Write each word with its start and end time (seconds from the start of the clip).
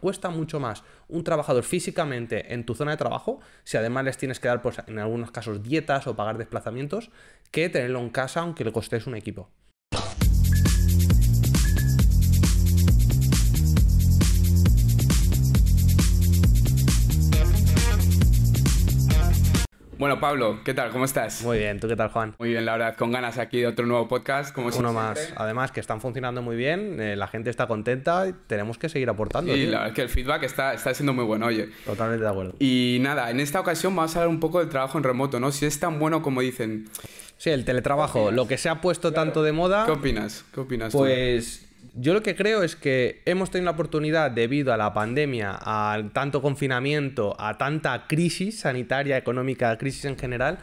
cuesta 0.00 0.30
mucho 0.30 0.58
más 0.58 0.82
un 1.08 1.22
trabajador 1.24 1.62
físicamente 1.64 2.52
en 2.52 2.64
tu 2.64 2.74
zona 2.74 2.92
de 2.92 2.96
trabajo, 2.96 3.40
si 3.64 3.76
además 3.76 4.04
les 4.04 4.18
tienes 4.18 4.40
que 4.40 4.48
dar, 4.48 4.62
pues, 4.62 4.78
en 4.86 4.98
algunos 4.98 5.30
casos, 5.30 5.62
dietas 5.62 6.06
o 6.06 6.16
pagar 6.16 6.38
desplazamientos, 6.38 7.10
que 7.50 7.68
tenerlo 7.68 8.00
en 8.00 8.10
casa 8.10 8.40
aunque 8.40 8.64
le 8.64 8.72
costes 8.72 9.06
un 9.06 9.14
equipo. 9.14 9.48
Bueno, 20.00 20.18
Pablo, 20.18 20.60
¿qué 20.64 20.72
tal? 20.72 20.92
¿Cómo 20.92 21.04
estás? 21.04 21.42
Muy 21.42 21.58
bien, 21.58 21.78
¿tú 21.78 21.86
qué 21.86 21.94
tal, 21.94 22.08
Juan? 22.08 22.34
Muy 22.38 22.48
bien, 22.48 22.64
la 22.64 22.72
verdad, 22.72 22.96
con 22.96 23.12
ganas 23.12 23.36
aquí 23.36 23.60
de 23.60 23.66
otro 23.66 23.84
nuevo 23.84 24.08
podcast. 24.08 24.54
Como 24.54 24.70
Uno 24.74 24.94
más. 24.94 25.30
Además, 25.36 25.72
que 25.72 25.80
están 25.80 26.00
funcionando 26.00 26.40
muy 26.40 26.56
bien, 26.56 26.98
eh, 27.02 27.16
la 27.16 27.28
gente 27.28 27.50
está 27.50 27.66
contenta 27.66 28.26
y 28.26 28.32
tenemos 28.46 28.78
que 28.78 28.88
seguir 28.88 29.10
aportando. 29.10 29.54
Y 29.54 29.66
la 29.66 29.72
verdad 29.72 29.88
es 29.88 29.94
que 29.94 30.00
el 30.00 30.08
feedback 30.08 30.44
está, 30.44 30.72
está 30.72 30.94
siendo 30.94 31.12
muy 31.12 31.26
bueno, 31.26 31.44
oye. 31.44 31.68
Totalmente 31.84 32.24
de 32.24 32.30
acuerdo. 32.30 32.54
Y 32.58 32.96
nada, 33.02 33.30
en 33.30 33.40
esta 33.40 33.60
ocasión 33.60 33.94
vamos 33.94 34.16
a 34.16 34.20
hablar 34.20 34.30
un 34.30 34.40
poco 34.40 34.60
del 34.60 34.70
trabajo 34.70 34.96
en 34.96 35.04
remoto, 35.04 35.38
¿no? 35.38 35.52
Si 35.52 35.66
es 35.66 35.78
tan 35.78 35.98
bueno 35.98 36.22
como 36.22 36.40
dicen. 36.40 36.88
Sí, 37.36 37.50
el 37.50 37.66
teletrabajo, 37.66 38.30
lo 38.30 38.48
que 38.48 38.56
se 38.56 38.70
ha 38.70 38.80
puesto 38.80 39.12
tanto 39.12 39.42
de 39.42 39.52
moda. 39.52 39.84
¿Qué 39.84 39.92
opinas? 39.92 40.46
¿Qué 40.54 40.60
opinas 40.60 40.94
pues 40.94 41.69
yo 41.94 42.14
lo 42.14 42.22
que 42.22 42.36
creo 42.36 42.62
es 42.62 42.76
que 42.76 43.22
hemos 43.24 43.50
tenido 43.50 43.66
la 43.66 43.72
oportunidad, 43.72 44.30
debido 44.30 44.72
a 44.72 44.76
la 44.76 44.92
pandemia, 44.92 45.58
a 45.60 46.02
tanto 46.12 46.42
confinamiento, 46.42 47.36
a 47.38 47.58
tanta 47.58 48.06
crisis 48.06 48.60
sanitaria, 48.60 49.16
económica, 49.16 49.76
crisis 49.78 50.04
en 50.04 50.18
general, 50.18 50.58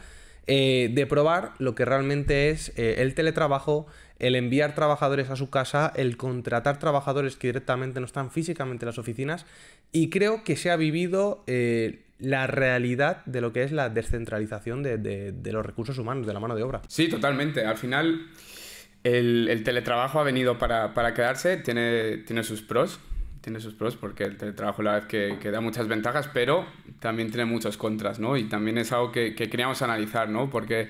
eh, 0.48 0.90
de 0.94 1.06
probar 1.06 1.52
lo 1.60 1.76
que 1.76 1.84
realmente 1.84 2.50
es 2.50 2.72
eh, 2.78 2.96
el 3.00 3.14
teletrabajo, 3.14 3.86
el 4.18 4.36
enviar 4.36 4.76
trabajadores 4.76 5.30
a 5.30 5.36
su 5.36 5.50
casa, 5.50 5.92
el 5.96 6.16
contratar 6.16 6.80
trabajadores 6.80 7.36
que 7.36 7.48
directamente 7.48 8.00
no 8.00 8.06
están 8.06 8.32
físicamente 8.32 8.86
en 8.86 8.88
las 8.88 8.98
oficinas 8.98 9.46
y 9.92 10.10
creo 10.10 10.44
que 10.44 10.56
se 10.56 10.72
ha 10.72 10.78
vivido 10.78 11.44
eh, 11.48 12.04
la 12.20 12.48
realidad 12.48 13.26
de 13.26 13.42
lo 13.42 13.52
que 13.52 13.64
es 13.64 13.72
la 13.72 13.90
descentralización 13.90 14.84
de, 14.84 14.98
de, 14.98 15.52
los 15.52 15.66
recursos 15.66 15.98
humanos, 15.98 16.26
de 16.26 16.34
la 16.34 16.40
mano 16.40 16.56
de 16.56 16.64
obra. 16.64 16.82
Sí, 16.88 17.10
totalmente. 17.10 17.66
Al 17.66 17.78
final 17.78 18.28
el, 19.08 19.62
teletrabajo 19.64 20.20
ha 20.20 20.24
venido 20.24 20.58
para, 20.58 21.14
quedarse, 21.14 21.58
tiene, 21.58 22.18
tiene 22.18 22.44
sus 22.44 22.62
pros, 22.62 23.00
tiene 23.42 23.60
sus 23.60 23.74
pros 23.74 23.96
porque 23.96 24.24
el 24.24 24.38
teletrabajo 24.38 24.82
la 24.82 24.96
vez 24.96 25.06
que, 25.06 25.38
que, 25.40 25.52
da 25.52 25.62
muchas 25.62 25.88
ventajas, 25.88 26.30
pero 26.34 26.66
también 27.00 27.30
tiene 27.30 27.46
muchos 27.46 27.78
contras, 27.78 28.20
¿no? 28.20 28.38
Y 28.38 28.46
también 28.46 28.78
es 28.78 28.92
algo 28.92 29.12
que, 29.12 29.36
que 29.36 29.50
queríamos 29.50 29.82
analizar, 29.82 30.30
¿no? 30.30 30.50
Porque 30.50 30.90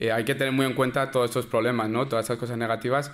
eh, 0.00 0.10
hay 0.10 0.24
que 0.24 0.34
tener 0.34 0.52
muy 0.52 0.66
en 0.66 0.74
cuenta 0.74 1.10
todos 1.10 1.30
estos 1.30 1.46
problemas, 1.46 1.88
¿no? 1.88 2.08
Todas 2.08 2.24
estas 2.24 2.38
cosas 2.38 2.58
negativas 2.58 3.12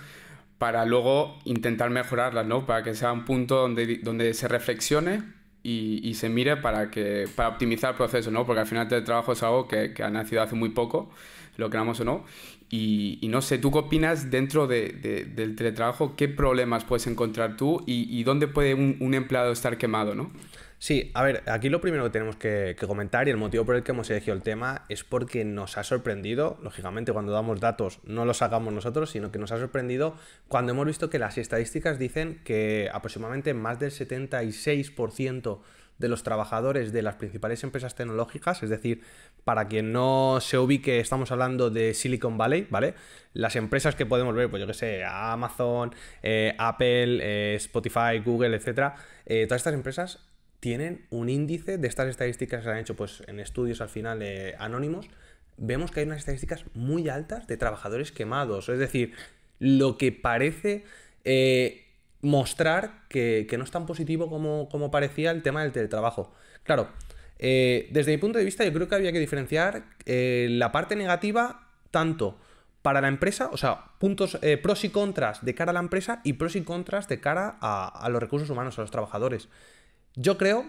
para 0.57 0.85
luego 0.85 1.39
intentar 1.45 1.89
mejorarlas, 1.89 2.45
¿no? 2.45 2.65
Para 2.65 2.83
que 2.83 2.93
sea 2.95 3.11
un 3.11 3.25
punto 3.25 3.55
donde, 3.55 3.97
donde 3.97 4.33
se 4.33 4.47
reflexione 4.47 5.23
y, 5.63 6.01
y, 6.03 6.15
se 6.15 6.29
mire 6.29 6.57
para, 6.57 6.89
que, 6.89 7.27
para 7.35 7.49
optimizar 7.49 7.91
el 7.91 7.97
proceso, 7.97 8.31
¿no? 8.31 8.45
Porque 8.45 8.61
al 8.61 8.67
final 8.67 8.83
el 8.83 8.89
teletrabajo 8.89 9.33
es 9.33 9.43
algo 9.43 9.67
que, 9.67 9.93
que 9.93 10.03
ha 10.03 10.09
nacido 10.09 10.41
hace 10.41 10.55
muy 10.55 10.69
poco, 10.69 11.11
lo 11.57 11.69
queramos 11.69 11.99
o 11.99 12.05
no, 12.05 12.25
y, 12.71 13.27
no 13.29 13.41
sé, 13.41 13.57
¿tú 13.57 13.71
qué 13.71 13.79
opinas 13.79 14.29
dentro 14.29 14.67
de, 14.67 15.25
del 15.35 15.55
teletrabajo? 15.55 16.15
¿Qué 16.15 16.27
problemas 16.27 16.85
puedes 16.85 17.07
encontrar 17.07 17.57
tú 17.57 17.83
y, 17.87 18.23
dónde 18.23 18.47
puede 18.47 18.75
un, 18.75 19.13
empleado 19.13 19.51
estar 19.51 19.77
quemado, 19.77 20.13
no? 20.13 20.31
Sí, 20.77 21.11
a 21.13 21.23
ver, 21.23 21.43
aquí 21.49 21.67
lo 21.67 21.81
primero 21.81 22.05
que 22.05 22.09
tenemos 22.11 22.35
que, 22.35 22.75
comentar 22.87 23.27
y 23.27 23.31
el 23.31 23.37
motivo 23.37 23.65
por 23.65 23.75
el 23.75 23.83
que 23.83 23.91
hemos 23.91 24.09
elegido 24.11 24.35
el 24.35 24.43
tema 24.43 24.85
es 24.87 25.03
porque 25.03 25.43
nos 25.43 25.77
ha 25.77 25.83
sorprendido, 25.83 26.57
lógicamente 26.61 27.11
cuando 27.11 27.33
damos 27.33 27.59
datos 27.59 27.99
no 28.03 28.23
los 28.23 28.37
sacamos 28.37 28.71
nosotros, 28.71 29.09
sino 29.09 29.31
que 29.31 29.39
nos 29.39 29.51
ha 29.51 29.57
sorprendido 29.57 30.15
cuando 30.47 30.71
hemos 30.71 30.85
visto 30.85 31.09
que 31.09 31.19
las 31.19 31.37
estadísticas 31.37 31.99
dicen 31.99 32.39
que 32.45 32.89
aproximadamente 32.93 33.53
más 33.53 33.79
del 33.79 33.91
76% 33.91 35.59
de 35.99 36.07
los 36.07 36.23
trabajadores 36.23 36.91
de 36.91 37.01
las 37.01 37.15
principales 37.15 37.63
empresas 37.63 37.93
tecnológicas, 37.93 38.63
es 38.63 38.69
decir, 38.69 39.01
para 39.43 39.67
quien 39.67 39.91
no 39.91 40.39
se 40.41 40.57
ubique, 40.57 40.99
estamos 40.99 41.31
hablando 41.31 41.69
de 41.69 41.93
Silicon 41.93 42.37
Valley, 42.37 42.67
¿vale? 42.69 42.95
Las 43.33 43.55
empresas 43.57 43.95
que 43.95 44.05
podemos 44.05 44.33
ver, 44.33 44.49
pues 44.49 44.61
yo 44.61 44.67
que 44.67 44.73
sé, 44.73 45.03
Amazon, 45.03 45.93
eh, 46.23 46.55
Apple, 46.57 47.19
eh, 47.21 47.55
Spotify, 47.55 48.19
Google, 48.25 48.55
etcétera, 48.55 48.95
eh, 49.25 49.45
todas 49.45 49.59
estas 49.59 49.73
empresas 49.73 50.25
tienen 50.61 51.05
un 51.09 51.29
índice 51.29 51.77
de 51.77 51.87
estas 51.87 52.07
estadísticas 52.07 52.61
que 52.61 52.65
se 52.65 52.71
han 52.71 52.77
hecho 52.77 52.95
pues, 52.95 53.21
en 53.27 53.39
estudios 53.39 53.81
al 53.81 53.89
final 53.89 54.23
anónimos, 54.57 55.07
vemos 55.57 55.91
que 55.91 55.99
hay 55.99 56.05
unas 56.05 56.19
estadísticas 56.19 56.63
muy 56.73 57.09
altas 57.09 57.45
de 57.47 57.57
trabajadores 57.57 58.13
quemados, 58.13 58.69
es 58.69 58.79
decir, 58.79 59.13
lo 59.59 59.97
que 59.97 60.13
parece 60.13 60.85
mostrar 62.21 63.03
que, 63.07 63.47
no 63.57 63.63
es 63.63 63.71
tan 63.71 63.85
positivo 63.85 64.29
como, 64.29 64.69
como, 64.69 64.91
parecía 64.91 65.31
el 65.31 65.41
tema 65.41 65.63
del 65.63 65.71
teletrabajo. 65.71 66.33
Claro, 66.63 66.89
eh, 67.37 67.87
desde 67.91 68.11
mi 68.11 68.17
punto 68.17 68.37
de 68.37 68.45
vista 68.45 68.65
yo 68.65 68.73
creo 68.73 68.87
que 68.87 68.95
había 68.95 69.11
que 69.11 69.19
diferenciar 69.19 69.85
eh, 70.05 70.47
la 70.51 70.71
parte 70.71 70.95
negativa 70.95 71.67
tanto 71.91 72.37
para 72.81 73.01
la 73.01 73.07
empresa, 73.07 73.49
o 73.51 73.57
sea, 73.57 73.91
puntos 73.99 74.37
eh, 74.41 74.57
pros 74.57 74.83
y 74.83 74.89
contras 74.89 75.43
de 75.43 75.53
cara 75.53 75.71
a 75.71 75.73
la 75.73 75.79
empresa 75.79 76.21
y 76.23 76.33
pros 76.33 76.55
y 76.55 76.61
contras 76.61 77.07
de 77.07 77.19
cara 77.19 77.57
a, 77.61 78.07
los 78.09 78.21
recursos 78.21 78.49
humanos, 78.49 78.77
a 78.77 78.81
los 78.81 78.91
trabajadores. 78.91 79.49
Yo 80.15 80.37
creo, 80.37 80.65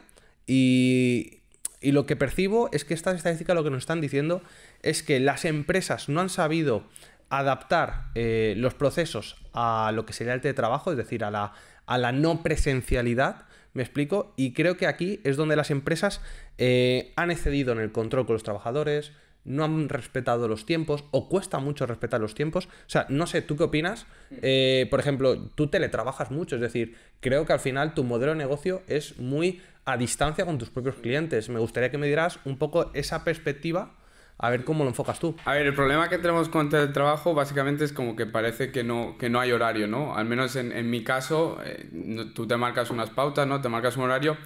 y, 0.46 1.40
y 1.80 1.92
lo 1.92 2.06
que 2.06 2.16
percibo 2.16 2.68
es 2.72 2.84
que 2.84 2.94
estas 2.94 3.16
estadísticas 3.16 3.54
lo 3.54 3.64
que 3.64 3.70
nos 3.70 3.80
están 3.80 4.00
diciendo 4.00 4.42
es 4.82 5.02
que 5.02 5.20
las 5.20 5.44
empresas 5.44 6.08
no 6.08 6.20
han 6.20 6.28
sabido 6.30 6.84
adaptar 7.30 8.08
eh, 8.14 8.54
los 8.56 8.74
procesos 8.74 9.36
a 9.54 9.92
lo 9.94 10.04
que 10.04 10.12
sería 10.12 10.34
el 10.34 10.40
teletrabajo, 10.40 10.90
es 10.90 10.96
decir, 10.96 11.24
a 11.24 11.30
la, 11.30 11.52
a 11.86 11.98
la 11.98 12.12
no 12.12 12.42
presencialidad, 12.42 13.46
me 13.72 13.82
explico, 13.82 14.34
y 14.36 14.52
creo 14.52 14.76
que 14.76 14.86
aquí 14.86 15.20
es 15.24 15.36
donde 15.36 15.56
las 15.56 15.70
empresas 15.70 16.20
eh, 16.58 17.12
han 17.16 17.30
excedido 17.30 17.72
en 17.72 17.78
el 17.78 17.92
control 17.92 18.26
con 18.26 18.34
los 18.34 18.42
trabajadores, 18.42 19.12
no 19.44 19.64
han 19.64 19.88
respetado 19.88 20.48
los 20.48 20.66
tiempos 20.66 21.04
o 21.12 21.28
cuesta 21.28 21.58
mucho 21.60 21.86
respetar 21.86 22.20
los 22.20 22.34
tiempos. 22.34 22.66
O 22.66 22.70
sea, 22.88 23.06
no 23.08 23.26
sé, 23.26 23.40
¿tú 23.40 23.56
qué 23.56 23.64
opinas? 23.64 24.06
Eh, 24.42 24.86
por 24.90 25.00
ejemplo, 25.00 25.48
tú 25.54 25.68
teletrabajas 25.68 26.30
mucho, 26.30 26.56
es 26.56 26.60
decir, 26.60 26.96
creo 27.20 27.46
que 27.46 27.52
al 27.52 27.60
final 27.60 27.94
tu 27.94 28.04
modelo 28.04 28.32
de 28.32 28.38
negocio 28.38 28.82
es 28.86 29.18
muy 29.18 29.62
a 29.86 29.96
distancia 29.96 30.44
con 30.44 30.58
tus 30.58 30.68
propios 30.68 30.96
clientes. 30.96 31.48
Me 31.48 31.58
gustaría 31.58 31.90
que 31.90 31.96
me 31.96 32.06
dieras 32.06 32.38
un 32.44 32.58
poco 32.58 32.90
esa 32.92 33.24
perspectiva 33.24 33.94
a 34.42 34.50
ver 34.50 34.64
cómo 34.64 34.84
lo 34.84 34.90
enfocas 34.90 35.18
tú. 35.18 35.36
A 35.44 35.52
ver, 35.52 35.66
el 35.66 35.74
problema 35.74 36.08
que 36.08 36.18
tenemos 36.18 36.48
con 36.48 36.74
el 36.74 36.92
trabajo 36.92 37.34
básicamente 37.34 37.84
es 37.84 37.92
como 37.92 38.16
que 38.16 38.26
parece 38.26 38.72
que 38.72 38.82
no, 38.82 39.16
que 39.18 39.28
no 39.28 39.38
hay 39.38 39.52
horario, 39.52 39.86
¿no? 39.86 40.14
Al 40.14 40.24
menos 40.24 40.56
en, 40.56 40.72
en 40.72 40.88
mi 40.88 41.04
caso, 41.04 41.58
eh, 41.64 41.86
tú 42.34 42.46
te 42.46 42.56
marcas 42.56 42.90
unas 42.90 43.10
pautas, 43.10 43.46
¿no? 43.46 43.60
Te 43.60 43.68
marcas 43.68 43.96
un 43.96 44.04
horario 44.04 44.36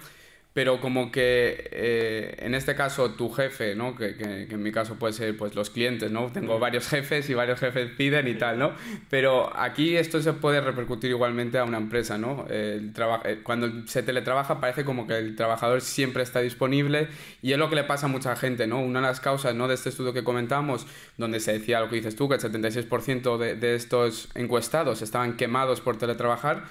pero 0.55 0.79
como 0.79 1.11
que 1.11 1.67
eh, 1.73 2.37
en 2.39 2.55
este 2.55 2.75
caso 2.75 3.11
tu 3.11 3.29
jefe, 3.29 3.75
¿no? 3.75 3.93
Que, 3.93 4.15
que, 4.15 4.47
en 4.49 4.63
mi 4.63 4.71
caso 4.71 4.95
puede 4.95 5.11
ser 5.11 5.35
pues 5.35 5.53
los 5.53 5.69
clientes, 5.69 6.11
¿no? 6.11 6.31
Tengo 6.31 6.57
varios 6.59 6.87
jefes 6.89 7.29
y 7.29 7.33
varios 7.33 7.59
jefes 7.59 7.91
piden 7.97 8.29
y 8.29 8.35
tal, 8.35 8.57
¿no? 8.57 8.71
Pero 9.09 9.51
aquí 9.53 9.97
esto 9.97 10.21
se 10.21 10.31
puede 10.31 10.61
repercutir 10.61 11.09
igualmente 11.09 11.57
a 11.57 11.65
una 11.65 11.75
empresa, 11.75 12.17
¿no? 12.17 12.45
El 12.49 12.93
eh, 13.25 13.41
cuando 13.43 13.85
se 13.85 14.01
teletrabaja 14.01 14.61
parece 14.61 14.85
como 14.85 15.07
que 15.07 15.17
el 15.17 15.35
trabajador 15.35 15.81
siempre 15.81 16.23
está 16.23 16.39
disponible 16.39 17.09
y 17.41 17.51
es 17.51 17.57
lo 17.57 17.69
que 17.69 17.75
le 17.75 17.83
pasa 17.83 18.05
a 18.05 18.09
mucha 18.09 18.33
gente, 18.37 18.65
¿no? 18.65 18.79
Una 18.79 19.01
de 19.01 19.07
las 19.07 19.19
causas, 19.19 19.53
¿no? 19.55 19.67
De 19.67 19.73
este 19.73 19.89
estudio 19.89 20.13
que 20.13 20.23
comentamos, 20.23 20.87
donde 21.17 21.41
se 21.41 21.51
decía 21.51 21.81
lo 21.81 21.89
que 21.89 21.97
dices 21.97 22.15
tú, 22.15 22.29
que 22.29 22.35
el 22.35 22.39
76% 22.39 23.37
de, 23.37 23.55
de 23.55 23.75
estos 23.75 24.29
encuestados 24.35 25.01
estaban 25.01 25.35
quemados 25.35 25.81
por 25.81 25.97
teletrabajar, 25.97 26.63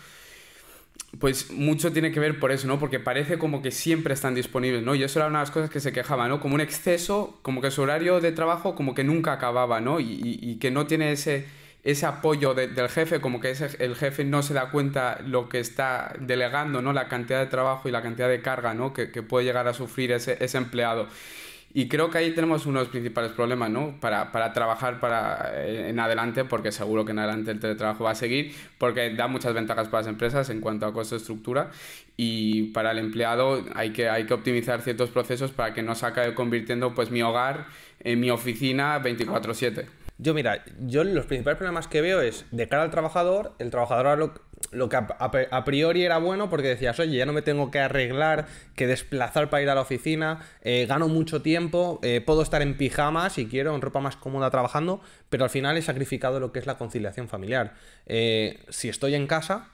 pues 1.19 1.51
mucho 1.51 1.93
tiene 1.93 2.13
que 2.13 2.21
ver 2.21 2.39
por 2.39 2.53
eso, 2.53 2.67
¿no? 2.67 2.79
Porque 2.79 3.01
parece 3.01 3.39
como 3.39 3.63
que 3.63 3.71
siempre 3.71 4.15
están 4.15 4.35
disponibles, 4.35 4.83
¿no? 4.83 4.95
Y 4.95 5.03
eso 5.03 5.19
era 5.19 5.29
una 5.29 5.41
de 5.41 5.43
las 5.43 5.51
cosas 5.51 5.71
que 5.71 5.81
se 5.81 5.93
quejaba, 5.93 6.29
¿no? 6.29 6.41
Como 6.41 6.55
un 6.55 6.61
exceso, 6.61 7.39
como 7.43 7.61
que 7.61 7.71
su 7.71 7.83
horario 7.83 8.21
de 8.21 8.33
trabajo 8.33 8.75
como 8.75 8.95
que 8.95 9.05
nunca 9.05 9.33
acababa, 9.33 9.81
¿no? 9.81 10.01
Y, 10.01 10.59
que 10.61 10.71
no 10.71 10.87
tiene 10.87 11.13
ese, 11.13 11.47
ese 11.83 12.07
apoyo 12.07 12.55
del 12.55 12.89
jefe, 12.89 13.21
como 13.21 13.41
que 13.41 13.55
el 13.79 13.97
jefe 13.97 14.25
no 14.25 14.43
se 14.43 14.55
da 14.55 14.71
cuenta 14.71 15.21
lo 15.27 15.49
que 15.49 15.61
está 15.61 16.15
delegando, 16.21 16.81
¿no? 16.83 16.93
La 16.93 17.09
cantidad 17.09 17.41
de 17.41 17.47
trabajo 17.47 17.89
y 17.89 17.93
la 17.93 18.03
cantidad 18.03 18.29
de 18.29 18.41
carga, 18.41 18.75
¿no? 18.75 18.93
Que, 18.93 19.07
puede 19.23 19.45
llegar 19.45 19.69
a 19.69 19.75
sufrir 19.75 20.13
ese 20.13 20.57
empleado. 20.57 21.09
Y 21.77 21.89
creo 21.89 22.09
que 22.09 22.19
ahí 22.19 22.31
tenemos 22.33 22.67
unos 22.67 22.87
principales 22.87 23.33
problemas, 23.33 23.69
¿no? 23.69 23.99
Para, 24.01 24.31
para 24.31 24.53
trabajar 24.53 25.01
para, 25.01 25.51
eh, 25.57 25.89
en 25.91 25.99
adelante, 25.99 26.45
porque 26.45 26.71
seguro 26.71 27.05
que 27.05 27.11
en 27.11 27.19
adelante 27.19 27.51
el 27.51 27.59
teletrabajo 27.59 28.05
va 28.05 28.13
a 28.13 28.15
seguir, 28.15 28.55
porque 28.79 29.13
da 29.13 29.27
muchas 29.27 29.55
ventajas 29.55 29.89
para 29.89 30.03
las 30.03 30.09
empresas 30.09 30.49
en 30.51 30.61
cuanto 30.61 30.87
a 30.87 30.93
costo 30.93 31.17
estructura 31.17 31.73
y 32.17 32.71
para 32.71 32.93
el 32.93 32.99
empleado 32.99 33.65
hay 33.75 33.91
que, 33.91 34.09
hay 34.09 34.25
que 34.25 34.35
optimizar 34.35 34.83
ciertos 34.83 35.11
procesos 35.11 35.51
para 35.51 35.75
que 35.75 35.83
no 35.83 35.97
se 35.97 36.07
acabe 36.07 36.33
convirtiendo 36.35 36.95
pues 36.95 37.11
mi 37.11 37.23
hogar 37.23 37.67
en 37.99 38.21
mi 38.21 38.31
oficina 38.31 39.03
24/7. 39.03 39.87
Yo 40.19 40.33
mira, 40.33 40.65
yo 40.79 41.03
los 41.03 41.27
principales 41.27 41.59
problemas 41.59 41.89
que 41.89 42.01
veo 42.01 42.21
es 42.21 42.47
de 42.53 42.69
cara 42.69 42.85
al 42.85 42.93
trabajador, 42.93 43.53
el 43.59 43.71
trabajador 43.71 44.33
lo, 44.73 44.89
que 44.89 44.97
a, 44.97 45.65
priori 45.65 46.05
era 46.05 46.19
bueno 46.19 46.51
porque 46.51 46.69
decías, 46.69 46.99
oye, 46.99 47.17
ya 47.17 47.27
no 47.27 47.33
me 47.33 47.43
tengo 47.43 47.71
que 47.71 47.79
arreglar, 47.79 48.47
que 48.75 48.87
desplazar 48.87 49.51
para 49.51 49.63
ir 49.63 49.71
a 49.71 49.75
la 49.75 49.81
oficina, 49.81 50.41
eh, 50.63 50.87
gano 50.87 51.09
mucho 51.09 51.43
tiempo, 51.43 52.01
eh, 52.03 52.21
puedo 52.25 52.43
estar 52.43 52.63
en 52.63 52.77
pijamas 52.77 53.35
si 53.35 53.47
quiero, 53.47 53.75
en 53.75 53.81
ropa 53.81 54.01
más 54.01 54.17
cómoda 54.17 54.51
trabajando, 54.51 55.01
pero 55.29 55.45
al 55.45 55.51
final 55.51 55.77
he 55.77 55.83
sacrificado 55.83 56.41
lo 56.41 56.53
que 56.53 56.59
es 56.59 56.67
la 56.67 56.77
conciliación 56.79 57.29
familiar. 57.29 57.75
Eh, 58.07 58.65
si 58.69 58.89
estoy 58.89 59.15
en 59.15 59.27
casa, 59.27 59.71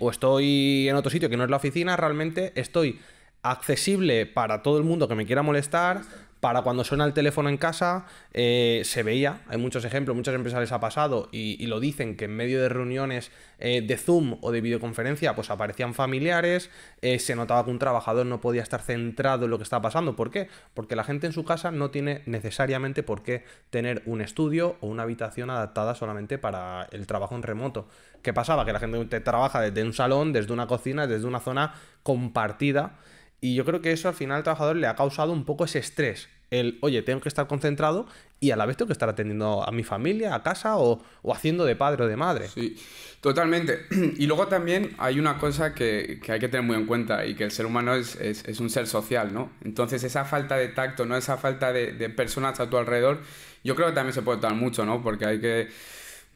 o 0.00 0.10
estoy 0.10 0.86
en 0.90 0.96
otro 0.96 1.10
sitio 1.10 1.30
que 1.30 1.36
no 1.38 1.44
es 1.44 1.50
la 1.50 1.56
oficina, 1.56 1.96
realmente 1.96 2.52
estoy 2.56 3.00
accesible 3.42 4.26
para 4.26 4.62
todo 4.62 4.76
el 4.76 4.84
mundo 4.84 5.08
que 5.08 5.14
me 5.14 5.24
quiera 5.24 5.42
molestar, 5.42 6.02
para 6.42 6.62
cuando 6.62 6.82
suena 6.82 7.04
el 7.04 7.12
teléfono 7.12 7.48
en 7.50 7.56
casa, 7.56 8.04
eh, 8.32 8.82
se 8.84 9.04
veía, 9.04 9.42
hay 9.46 9.58
muchos 9.58 9.84
ejemplos, 9.84 10.16
muchas 10.16 10.34
empresas 10.34 10.58
les 10.58 10.72
ha 10.72 10.80
pasado 10.80 11.28
y, 11.30 11.64
lo 11.68 11.78
dicen, 11.78 12.16
que 12.16 12.24
en 12.24 12.34
medio 12.34 12.60
de 12.60 12.68
reuniones 12.68 13.30
eh, 13.60 13.80
de 13.80 13.96
Zoom 13.96 14.38
o 14.40 14.50
de 14.50 14.60
videoconferencia, 14.60 15.36
pues 15.36 15.50
aparecían 15.50 15.94
familiares, 15.94 16.68
eh, 17.00 17.20
se 17.20 17.36
notaba 17.36 17.64
que 17.64 17.70
un 17.70 17.78
trabajador 17.78 18.26
no 18.26 18.40
podía 18.40 18.60
estar 18.60 18.82
centrado 18.82 19.44
en 19.44 19.52
lo 19.52 19.58
que 19.58 19.62
estaba 19.62 19.82
pasando. 19.82 20.16
¿Por 20.16 20.32
qué? 20.32 20.48
Porque 20.74 20.96
la 20.96 21.04
gente 21.04 21.28
en 21.28 21.32
su 21.32 21.44
casa 21.44 21.70
no 21.70 21.92
tiene 21.92 22.22
necesariamente 22.26 23.04
por 23.04 23.22
qué 23.22 23.44
tener 23.70 24.02
un 24.06 24.20
estudio 24.20 24.78
o 24.80 24.88
una 24.88 25.04
habitación 25.04 25.48
adaptada 25.48 25.94
solamente 25.94 26.38
para 26.38 26.88
el 26.90 27.06
trabajo 27.06 27.36
en 27.36 27.44
remoto. 27.44 27.86
¿Qué 28.20 28.32
pasaba? 28.32 28.64
Que 28.64 28.72
la 28.72 28.80
gente 28.80 29.20
trabaja 29.20 29.60
desde 29.60 29.84
un 29.84 29.92
salón, 29.92 30.32
desde 30.32 30.52
una 30.52 30.66
cocina, 30.66 31.06
desde 31.06 31.28
una 31.28 31.38
zona 31.38 31.74
compartida 32.02 32.98
y 33.42 33.56
yo 33.56 33.64
creo 33.64 33.82
que 33.82 33.90
eso 33.90 34.08
al 34.08 34.14
final 34.14 34.38
al 34.38 34.44
trabajador 34.44 34.76
le 34.76 34.86
ha 34.86 34.94
causado 34.94 35.32
un 35.32 35.44
poco 35.44 35.64
ese 35.64 35.80
estrés. 35.80 36.28
El, 36.52 36.78
oye, 36.80 37.02
tengo 37.02 37.20
que 37.20 37.28
estar 37.28 37.48
concentrado 37.48 38.06
y 38.38 38.52
a 38.52 38.56
la 38.56 38.66
vez 38.66 38.76
tengo 38.76 38.86
que 38.86 38.92
estar 38.92 39.08
atendiendo 39.08 39.66
a 39.66 39.72
mi 39.72 39.82
familia, 39.82 40.34
a 40.36 40.44
casa 40.44 40.76
o, 40.76 41.02
haciendo 41.28 41.64
de 41.64 41.74
padre 41.74 42.04
o 42.04 42.06
de 42.06 42.14
madre. 42.16 42.48
Sí, 42.48 42.76
totalmente. 43.20 43.86
Y 44.16 44.26
luego 44.26 44.46
también 44.46 44.94
hay 44.98 45.18
una 45.18 45.38
cosa 45.38 45.74
que, 45.74 46.20
hay 46.28 46.38
que 46.38 46.48
tener 46.48 46.62
muy 46.62 46.76
en 46.76 46.86
cuenta 46.86 47.26
y 47.26 47.34
que 47.34 47.42
el 47.42 47.50
ser 47.50 47.66
humano 47.66 47.96
es, 47.96 48.60
un 48.60 48.70
ser 48.70 48.86
social, 48.86 49.34
¿no? 49.34 49.50
Entonces 49.64 50.04
esa 50.04 50.24
falta 50.24 50.56
de 50.56 50.68
tacto, 50.68 51.04
¿no? 51.04 51.16
Esa 51.16 51.36
falta 51.36 51.72
de, 51.72 51.92
personas 52.10 52.60
a 52.60 52.70
tu 52.70 52.76
alrededor, 52.76 53.22
yo 53.64 53.74
creo 53.74 53.88
que 53.88 53.94
también 53.94 54.14
se 54.14 54.22
puede 54.22 54.36
notar 54.36 54.54
mucho, 54.54 54.84
¿no? 54.84 55.02
Porque 55.02 55.26
hay 55.26 55.40
que 55.40 55.68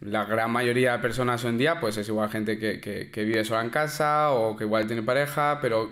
la 0.01 0.25
gran 0.25 0.51
mayoría 0.51 0.93
de 0.93 0.99
personas 0.99 1.45
hoy 1.45 1.51
en 1.51 1.59
día, 1.59 1.79
pues 1.79 1.99
es 1.99 2.09
igual 2.09 2.31
gente 2.31 2.59
que, 2.59 2.81
que, 2.81 3.25
vive 3.25 3.45
sola 3.45 3.63
en 3.63 3.71
casa 3.71 4.33
o 4.33 4.57
que 4.57 4.65
igual 4.65 4.89
tiene 4.89 5.03
pareja, 5.03 5.61
pero 5.63 5.91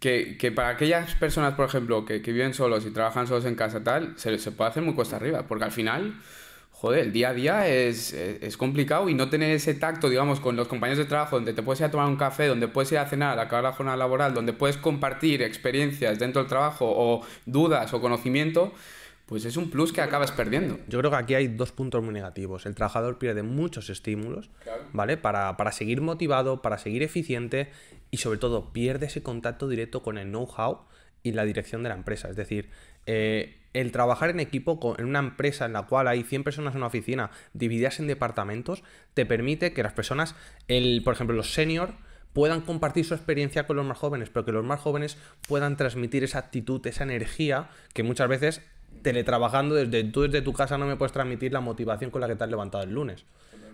que, 0.00 0.52
para 0.54 0.68
aquellas 0.68 1.14
personas, 1.16 1.54
por 1.54 1.66
ejemplo, 1.66 2.04
que, 2.04 2.18
viven 2.20 2.54
solos 2.54 2.86
y 2.86 2.90
trabajan 2.90 3.26
solos 3.26 3.44
en 3.44 3.54
casa 3.54 3.82
tal, 3.82 4.14
se, 4.16 4.38
se 4.38 4.52
puede 4.52 4.70
hacer 4.70 4.82
muy 4.82 4.94
cuesta 4.94 5.16
arriba, 5.16 5.44
porque 5.48 5.64
al 5.64 5.72
final, 5.72 6.20
joder, 6.70 7.00
el 7.00 7.12
día 7.12 7.30
a 7.30 7.34
día 7.34 7.68
es, 7.68 8.12
es, 8.12 8.56
complicado 8.56 9.08
y 9.08 9.14
no 9.14 9.28
tener 9.28 9.50
ese 9.50 9.74
tacto, 9.74 10.08
digamos, 10.08 10.38
con 10.38 10.54
los 10.54 10.68
compañeros 10.68 10.98
de 10.98 11.06
trabajo, 11.06 11.36
donde 11.36 11.52
te 11.52 11.62
puedes 11.62 11.80
ir 11.80 11.86
a 11.86 11.90
tomar 11.90 12.06
un 12.06 12.16
café, 12.16 12.46
donde 12.46 12.68
puedes 12.68 12.92
ir 12.92 12.98
a 12.98 13.06
cenar, 13.06 13.40
acabar 13.40 13.64
la 13.64 13.72
jornada 13.72 13.96
laboral, 13.96 14.34
donde 14.34 14.52
puedes 14.52 14.76
compartir 14.76 15.42
experiencias 15.42 16.18
dentro 16.18 16.42
del 16.42 16.48
trabajo 16.48 16.86
o 16.88 17.22
dudas 17.44 17.92
o 17.92 18.00
conocimiento, 18.00 18.72
pues 19.26 19.44
es 19.44 19.58
un 19.58 19.68
plus 19.68 19.92
que 19.92 20.00
acabas 20.00 20.32
perdiendo. 20.32 20.78
Yo 20.88 21.00
creo 21.00 21.10
que 21.10 21.16
aquí 21.18 21.34
hay 21.34 21.48
dos 21.48 21.70
puntos 21.70 22.02
muy 22.02 22.14
negativos. 22.14 22.64
El 22.64 22.74
trabajador 22.74 23.18
pierde 23.18 23.42
muchos 23.42 23.90
estímulos, 23.90 24.48
¿vale? 24.94 25.18
Para, 25.18 25.58
para, 25.58 25.70
seguir 25.70 26.00
motivado, 26.00 26.62
para 26.62 26.78
seguir 26.78 27.02
eficiente 27.02 27.70
y 28.10 28.18
sobre 28.18 28.38
todo 28.38 28.72
pierde 28.72 29.06
ese 29.06 29.22
contacto 29.22 29.68
directo 29.68 30.02
con 30.02 30.18
el 30.18 30.28
know-how 30.28 30.80
y 31.22 31.32
la 31.32 31.44
dirección 31.44 31.82
de 31.82 31.88
la 31.90 31.94
empresa. 31.94 32.28
Es 32.28 32.36
decir, 32.36 32.70
eh, 33.06 33.58
el 33.74 33.92
trabajar 33.92 34.30
en 34.30 34.40
equipo 34.40 34.96
en 34.98 35.06
una 35.06 35.18
empresa 35.18 35.66
en 35.66 35.72
la 35.72 35.82
cual 35.82 36.08
hay 36.08 36.22
100 36.22 36.44
personas 36.44 36.74
en 36.74 36.78
una 36.78 36.86
oficina 36.86 37.30
divididas 37.52 38.00
en 38.00 38.06
departamentos 38.06 38.82
te 39.14 39.26
permite 39.26 39.72
que 39.72 39.82
las 39.82 39.92
personas, 39.92 40.34
el, 40.68 41.02
por 41.04 41.14
ejemplo, 41.14 41.36
los 41.36 41.52
senior 41.52 41.94
puedan 42.32 42.60
compartir 42.60 43.04
su 43.04 43.14
experiencia 43.14 43.66
con 43.66 43.76
los 43.76 43.86
más 43.86 43.98
jóvenes, 43.98 44.30
pero 44.30 44.44
que 44.44 44.52
los 44.52 44.64
más 44.64 44.80
jóvenes 44.80 45.18
puedan 45.46 45.76
transmitir 45.76 46.24
esa 46.24 46.38
actitud, 46.38 46.86
esa 46.86 47.04
energía 47.04 47.68
que 47.94 48.02
muchas 48.02 48.28
veces 48.28 48.62
teletrabajando 49.02 49.74
desde 49.74 50.04
tú 50.04 50.22
desde 50.22 50.42
tu 50.42 50.52
casa 50.52 50.78
no 50.78 50.86
me 50.86 50.96
puedes 50.96 51.12
transmitir 51.12 51.52
la 51.52 51.60
motivación 51.60 52.10
con 52.10 52.20
la 52.20 52.28
que 52.28 52.36
te 52.36 52.44
has 52.44 52.50
levantado 52.50 52.84
el 52.84 52.92
lunes. 52.92 53.24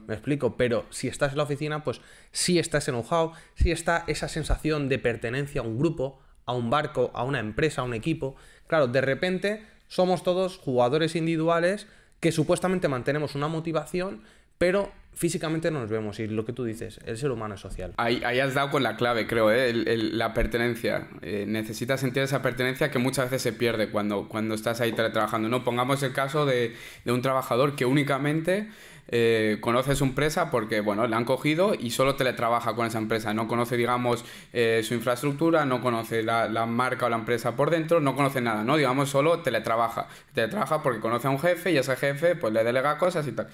Me 0.07 0.15
explico, 0.15 0.57
pero 0.57 0.87
si 0.91 1.09
estás 1.09 1.33
en 1.33 1.39
la 1.39 1.45
oficina, 1.45 1.85
pues 1.85 2.01
sí 2.33 2.59
está 2.59 2.79
ese 2.79 2.93
know-how, 2.93 3.33
sí 3.55 3.71
está 3.71 4.05
esa 4.07 4.29
sensación 4.29 4.89
de 4.89 4.99
pertenencia 4.99 5.61
a 5.61 5.65
un 5.65 5.79
grupo, 5.79 6.21
a 6.47 6.53
un 6.53 6.71
barco, 6.71 7.11
a 7.15 7.25
una 7.25 7.41
empresa, 7.41 7.83
a 7.83 7.85
un 7.85 7.95
equipo. 7.95 8.37
Claro, 8.67 8.87
de 8.89 9.01
repente 9.01 9.65
somos 9.89 10.23
todos 10.23 10.59
jugadores 10.59 11.17
individuales 11.17 11.87
que 12.21 12.33
supuestamente 12.33 12.89
mantenemos 12.89 13.35
una 13.35 13.49
motivación, 13.49 14.23
pero 14.59 14.93
físicamente 15.13 15.71
no 15.71 15.81
nos 15.81 15.91
vemos 15.91 16.19
y 16.19 16.27
lo 16.27 16.45
que 16.45 16.53
tú 16.53 16.65
dices, 16.65 16.99
el 17.05 17.17
ser 17.17 17.31
humano 17.31 17.55
es 17.55 17.61
social. 17.61 17.93
Ahí, 17.97 18.23
has 18.23 18.55
dado 18.55 18.71
con 18.71 18.83
la 18.83 18.97
clave, 18.97 19.27
creo, 19.27 19.51
¿eh? 19.53 19.73
la 19.73 20.35
pertenencia. 20.35 21.09
Eh, 21.23 21.45
necesitas 21.47 22.01
sentir 22.01 22.23
esa 22.23 22.43
pertenencia 22.43 22.91
que 22.91 22.99
muchas 22.99 23.27
veces 23.27 23.43
se 23.43 23.53
pierde 23.53 23.91
cuando, 23.91 24.29
cuando 24.29 24.55
estás 24.55 24.81
ahí 24.81 24.93
trabajando. 24.93 25.49
¿no? 25.49 25.65
Pongamos 25.65 26.03
el 26.03 26.13
caso 26.13 26.47
de 26.47 26.75
un 27.07 27.23
trabajador 27.23 27.77
que 27.77 27.85
únicamente 27.85 28.69
eh, 29.09 29.59
conoce 29.61 29.97
su 29.97 30.05
empresa 30.05 30.51
porque, 30.51 30.81
bueno, 30.81 31.07
le 31.07 31.17
han 31.17 31.25
cogido 31.25 31.75
y 31.79 31.91
solo 31.91 32.17
teletrabaja 32.17 32.75
con 32.75 32.87
esa 32.87 32.99
empresa. 32.99 33.35
No 33.35 33.49
conoce, 33.49 33.77
digamos, 33.77 34.25
eh, 34.53 34.83
su 34.85 34.95
infraestructura, 34.95 35.65
no 35.65 35.81
conoce 35.81 36.23
la, 36.23 36.49
la, 36.49 36.67
marca 36.67 37.07
o 37.07 37.09
la 37.09 37.17
empresa 37.17 37.57
por 37.57 37.71
dentro, 37.71 38.01
no 38.01 38.17
conoce 38.17 38.41
nada, 38.41 38.65
¿no? 38.65 38.77
Digamos, 38.77 39.11
solo 39.11 39.41
teletrabaja. 39.41 40.09
Teletrabaja 40.33 40.83
porque 40.83 41.01
conoce 41.01 41.29
a 41.29 41.31
un 41.31 41.39
jefe 41.39 41.73
y 41.73 41.77
ese 41.77 41.97
jefe, 41.97 42.37
pues, 42.37 42.53
le 42.53 42.65
delega 42.65 42.99
cosas 42.99 43.27
y 43.27 43.33
tal 43.33 43.49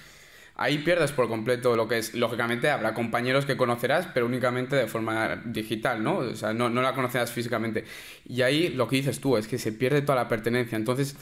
ahí 0.61 0.77
pierdes 0.79 1.11
por 1.11 1.27
completo 1.27 1.75
lo 1.75 1.87
que 1.87 1.97
es, 1.97 2.13
lógicamente 2.13 2.69
habrá 2.69 2.93
compañeros 2.93 3.45
que 3.45 3.57
conocerás, 3.57 4.07
pero 4.13 4.25
únicamente 4.25 4.75
de 4.75 4.87
forma 4.87 5.41
digital, 5.45 6.03
¿no? 6.03 6.17
O 6.17 6.35
sea, 6.35 6.53
no, 6.53 6.69
no, 6.69 6.81
la 6.81 6.93
conocerás 6.93 7.31
físicamente. 7.31 7.85
Y 8.25 8.41
ahí 8.41 8.69
lo 8.69 8.87
que 8.87 8.97
dices 8.97 9.19
tú 9.19 9.37
es 9.37 9.47
que 9.47 9.57
se 9.57 9.71
pierde 9.71 10.01
toda 10.01 10.15
la 10.15 10.27
pertenencia. 10.27 10.75
Entonces, 10.75 11.15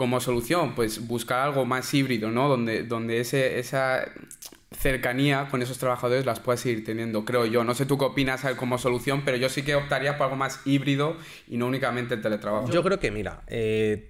como 0.00 0.18
solución, 0.18 0.74
pues 0.74 1.06
buscar 1.06 1.40
algo 1.40 1.66
más 1.66 1.92
híbrido, 1.92 2.30
¿no? 2.30 2.48
Donde, 2.48 2.84
donde 2.84 3.20
ese, 3.20 3.58
esa 3.58 4.10
cercanía 4.74 5.46
con 5.50 5.60
esos 5.60 5.76
trabajadores 5.76 6.24
las 6.24 6.40
puedas 6.40 6.60
seguir 6.60 6.86
teniendo, 6.86 7.26
creo 7.26 7.44
yo. 7.44 7.64
No 7.64 7.74
sé 7.74 7.84
tú 7.84 7.98
qué 7.98 8.06
opinas 8.06 8.46
como 8.56 8.78
solución, 8.78 9.20
pero 9.26 9.36
yo 9.36 9.50
sí 9.50 9.62
que 9.62 9.74
optaría 9.74 10.16
por 10.16 10.24
algo 10.24 10.36
más 10.36 10.62
híbrido 10.64 11.18
y 11.48 11.58
no 11.58 11.66
únicamente 11.66 12.14
el 12.14 12.22
teletrabajo. 12.22 12.70
Yo 12.70 12.82
creo 12.82 12.98
que, 12.98 13.10
mira, 13.10 13.42
eh, 13.46 14.08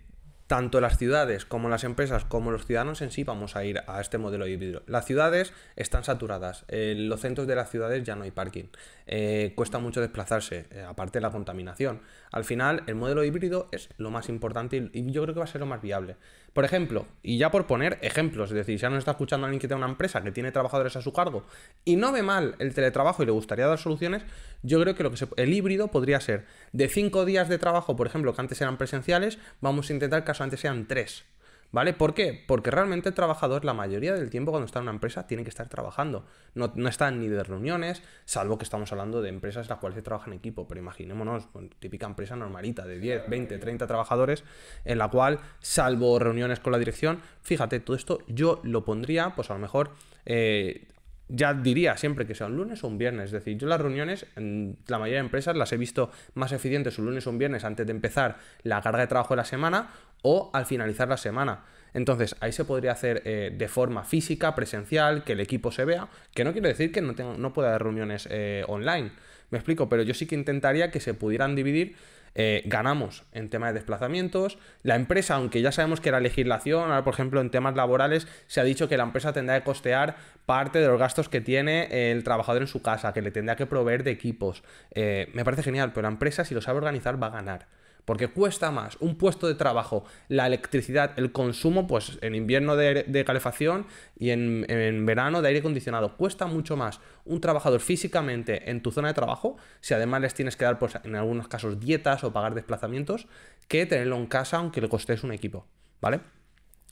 tanto 0.50 0.80
las 0.80 0.98
ciudades 0.98 1.44
como 1.44 1.68
las 1.68 1.84
empresas 1.84 2.24
como 2.24 2.50
los 2.50 2.66
ciudadanos 2.66 3.02
en 3.02 3.12
sí 3.12 3.22
vamos 3.22 3.54
a 3.54 3.64
ir 3.64 3.84
a 3.86 4.00
este 4.00 4.18
modelo 4.18 4.48
híbrido. 4.48 4.82
Las 4.88 5.04
ciudades 5.04 5.52
están 5.76 6.02
saturadas, 6.02 6.64
en 6.66 7.08
los 7.08 7.20
centros 7.20 7.46
de 7.46 7.54
las 7.54 7.70
ciudades 7.70 8.02
ya 8.02 8.16
no 8.16 8.24
hay 8.24 8.32
parking, 8.32 8.64
eh, 9.06 9.52
cuesta 9.54 9.78
mucho 9.78 10.00
desplazarse, 10.00 10.66
eh, 10.72 10.82
aparte 10.82 11.20
de 11.20 11.22
la 11.22 11.30
contaminación. 11.30 12.00
Al 12.32 12.42
final, 12.42 12.82
el 12.88 12.96
modelo 12.96 13.22
híbrido 13.22 13.68
es 13.70 13.90
lo 13.96 14.10
más 14.10 14.28
importante 14.28 14.90
y 14.92 15.12
yo 15.12 15.22
creo 15.22 15.34
que 15.34 15.38
va 15.38 15.44
a 15.44 15.48
ser 15.48 15.60
lo 15.60 15.68
más 15.68 15.82
viable. 15.82 16.16
Por 16.52 16.64
ejemplo, 16.64 17.06
y 17.22 17.38
ya 17.38 17.50
por 17.50 17.66
poner 17.66 17.98
ejemplos, 18.02 18.50
es 18.50 18.56
decir, 18.56 18.78
si 18.78 18.82
ya 18.82 18.90
nos 18.90 18.98
está 18.98 19.12
escuchando 19.12 19.46
alguien 19.46 19.60
que 19.60 19.68
tiene 19.68 19.82
una 19.82 19.90
empresa 19.90 20.22
que 20.22 20.32
tiene 20.32 20.50
trabajadores 20.50 20.96
a 20.96 21.02
su 21.02 21.12
cargo 21.12 21.44
y 21.84 21.94
no 21.94 22.10
ve 22.10 22.22
mal 22.22 22.56
el 22.58 22.74
teletrabajo 22.74 23.22
y 23.22 23.26
le 23.26 23.32
gustaría 23.32 23.66
dar 23.66 23.78
soluciones, 23.78 24.24
yo 24.62 24.80
creo 24.80 24.96
que, 24.96 25.02
lo 25.04 25.12
que 25.12 25.26
el 25.36 25.54
híbrido 25.54 25.88
podría 25.88 26.20
ser 26.20 26.46
de 26.72 26.88
cinco 26.88 27.24
días 27.24 27.48
de 27.48 27.58
trabajo, 27.58 27.94
por 27.94 28.08
ejemplo, 28.08 28.34
que 28.34 28.40
antes 28.40 28.60
eran 28.60 28.78
presenciales, 28.78 29.38
vamos 29.60 29.90
a 29.90 29.92
intentar 29.92 30.24
que 30.24 30.32
antes 30.42 30.60
sean 30.60 30.86
tres. 30.86 31.24
¿Vale? 31.72 31.92
¿Por 31.92 32.14
qué? 32.14 32.44
Porque 32.46 32.70
realmente 32.70 33.08
el 33.08 33.14
trabajador 33.14 33.64
la 33.64 33.74
mayoría 33.74 34.12
del 34.14 34.28
tiempo 34.28 34.50
cuando 34.50 34.66
está 34.66 34.80
en 34.80 34.84
una 34.84 34.92
empresa 34.92 35.26
tiene 35.26 35.44
que 35.44 35.50
estar 35.50 35.68
trabajando. 35.68 36.24
No, 36.54 36.72
no 36.74 36.88
están 36.88 37.20
ni 37.20 37.28
de 37.28 37.42
reuniones, 37.44 38.02
salvo 38.24 38.58
que 38.58 38.64
estamos 38.64 38.90
hablando 38.90 39.22
de 39.22 39.28
empresas 39.28 39.66
en 39.66 39.70
las 39.70 39.78
cuales 39.78 39.96
se 39.96 40.02
trabaja 40.02 40.26
en 40.28 40.36
equipo. 40.36 40.66
Pero 40.66 40.80
imaginémonos, 40.80 41.48
típica 41.78 42.06
empresa 42.06 42.34
normalita 42.34 42.84
de 42.86 42.98
10, 42.98 43.28
20, 43.28 43.58
30 43.58 43.86
trabajadores, 43.86 44.42
en 44.84 44.98
la 44.98 45.08
cual, 45.08 45.38
salvo 45.60 46.18
reuniones 46.18 46.58
con 46.58 46.72
la 46.72 46.78
dirección, 46.78 47.20
fíjate, 47.42 47.78
todo 47.78 47.96
esto 47.96 48.18
yo 48.26 48.60
lo 48.64 48.84
pondría, 48.84 49.34
pues 49.36 49.50
a 49.50 49.54
lo 49.54 49.60
mejor... 49.60 49.90
Eh, 50.26 50.88
ya 51.32 51.54
diría 51.54 51.96
siempre 51.96 52.26
que 52.26 52.34
sea 52.34 52.46
un 52.46 52.56
lunes 52.56 52.82
o 52.84 52.88
un 52.88 52.98
viernes. 52.98 53.26
Es 53.26 53.32
decir, 53.32 53.56
yo 53.56 53.66
las 53.66 53.80
reuniones, 53.80 54.26
en 54.36 54.76
la 54.86 54.98
mayoría 54.98 55.18
de 55.18 55.26
empresas 55.26 55.56
las 55.56 55.72
he 55.72 55.76
visto 55.76 56.10
más 56.34 56.52
eficientes 56.52 56.98
un 56.98 57.06
lunes 57.06 57.26
o 57.26 57.30
un 57.30 57.38
viernes 57.38 57.64
antes 57.64 57.86
de 57.86 57.92
empezar 57.92 58.38
la 58.62 58.82
carga 58.82 59.00
de 59.00 59.06
trabajo 59.06 59.34
de 59.34 59.38
la 59.38 59.44
semana 59.44 59.90
o 60.22 60.50
al 60.52 60.66
finalizar 60.66 61.08
la 61.08 61.16
semana. 61.16 61.64
Entonces, 61.94 62.36
ahí 62.40 62.52
se 62.52 62.64
podría 62.64 62.92
hacer 62.92 63.22
eh, 63.24 63.54
de 63.56 63.68
forma 63.68 64.04
física, 64.04 64.54
presencial, 64.54 65.24
que 65.24 65.32
el 65.32 65.40
equipo 65.40 65.72
se 65.72 65.84
vea, 65.84 66.08
que 66.34 66.44
no 66.44 66.52
quiere 66.52 66.68
decir 66.68 66.92
que 66.92 67.00
no, 67.00 67.14
tenga, 67.14 67.36
no 67.36 67.52
pueda 67.52 67.70
haber 67.70 67.82
reuniones 67.82 68.28
eh, 68.30 68.64
online. 68.68 69.12
Me 69.50 69.58
explico, 69.58 69.88
pero 69.88 70.02
yo 70.02 70.14
sí 70.14 70.26
que 70.26 70.36
intentaría 70.36 70.90
que 70.90 71.00
se 71.00 71.14
pudieran 71.14 71.56
dividir 71.56 71.96
eh, 72.34 72.62
ganamos 72.66 73.24
en 73.32 73.50
tema 73.50 73.68
de 73.68 73.74
desplazamientos. 73.74 74.58
La 74.82 74.96
empresa, 74.96 75.34
aunque 75.34 75.62
ya 75.62 75.72
sabemos 75.72 76.00
que 76.00 76.10
la 76.10 76.20
legislación, 76.20 76.84
ahora 76.84 77.04
por 77.04 77.14
ejemplo 77.14 77.40
en 77.40 77.50
temas 77.50 77.76
laborales, 77.76 78.28
se 78.46 78.60
ha 78.60 78.64
dicho 78.64 78.88
que 78.88 78.96
la 78.96 79.04
empresa 79.04 79.32
tendrá 79.32 79.58
que 79.58 79.64
costear 79.64 80.16
parte 80.46 80.78
de 80.80 80.88
los 80.88 80.98
gastos 80.98 81.28
que 81.28 81.40
tiene 81.40 82.10
el 82.10 82.24
trabajador 82.24 82.62
en 82.62 82.68
su 82.68 82.82
casa, 82.82 83.12
que 83.12 83.22
le 83.22 83.30
tendrá 83.30 83.56
que 83.56 83.66
proveer 83.66 84.04
de 84.04 84.10
equipos. 84.10 84.62
me 84.94 85.44
parece 85.44 85.62
genial, 85.62 85.92
pero 85.92 86.02
la 86.02 86.12
empresa 86.12 86.44
si 86.44 86.54
lo 86.54 86.60
sabe 86.60 86.78
organizar 86.78 87.22
va 87.22 87.28
a 87.28 87.30
ganar. 87.30 87.79
Porque 88.04 88.28
cuesta 88.28 88.70
más 88.70 88.96
un 89.00 89.16
puesto 89.16 89.46
de 89.46 89.54
trabajo, 89.54 90.04
la 90.28 90.46
electricidad, 90.46 91.18
el 91.18 91.32
consumo, 91.32 91.86
pues 91.86 92.18
en 92.22 92.34
invierno 92.34 92.76
de, 92.76 93.24
calefacción 93.24 93.86
y 94.18 94.30
en, 94.30 95.06
verano 95.06 95.42
de 95.42 95.48
aire 95.48 95.60
acondicionado. 95.60 96.16
Cuesta 96.16 96.46
mucho 96.46 96.76
más 96.76 97.00
un 97.24 97.40
trabajador 97.40 97.80
físicamente 97.80 98.70
en 98.70 98.82
tu 98.82 98.90
zona 98.90 99.08
de 99.08 99.14
trabajo, 99.14 99.56
si 99.80 99.94
además 99.94 100.20
les 100.22 100.34
tienes 100.34 100.56
que 100.56 100.64
dar, 100.64 100.78
pues 100.78 100.98
en 101.04 101.14
algunos 101.14 101.48
casos, 101.48 101.78
dietas 101.78 102.24
o 102.24 102.32
pagar 102.32 102.54
desplazamientos, 102.54 103.26
que 103.68 103.86
tenerlo 103.86 104.16
en 104.16 104.26
casa 104.26 104.56
aunque 104.56 104.80
le 104.80 104.88
costes 104.88 105.22
un 105.22 105.32
equipo. 105.32 105.66
¿Vale? 106.00 106.20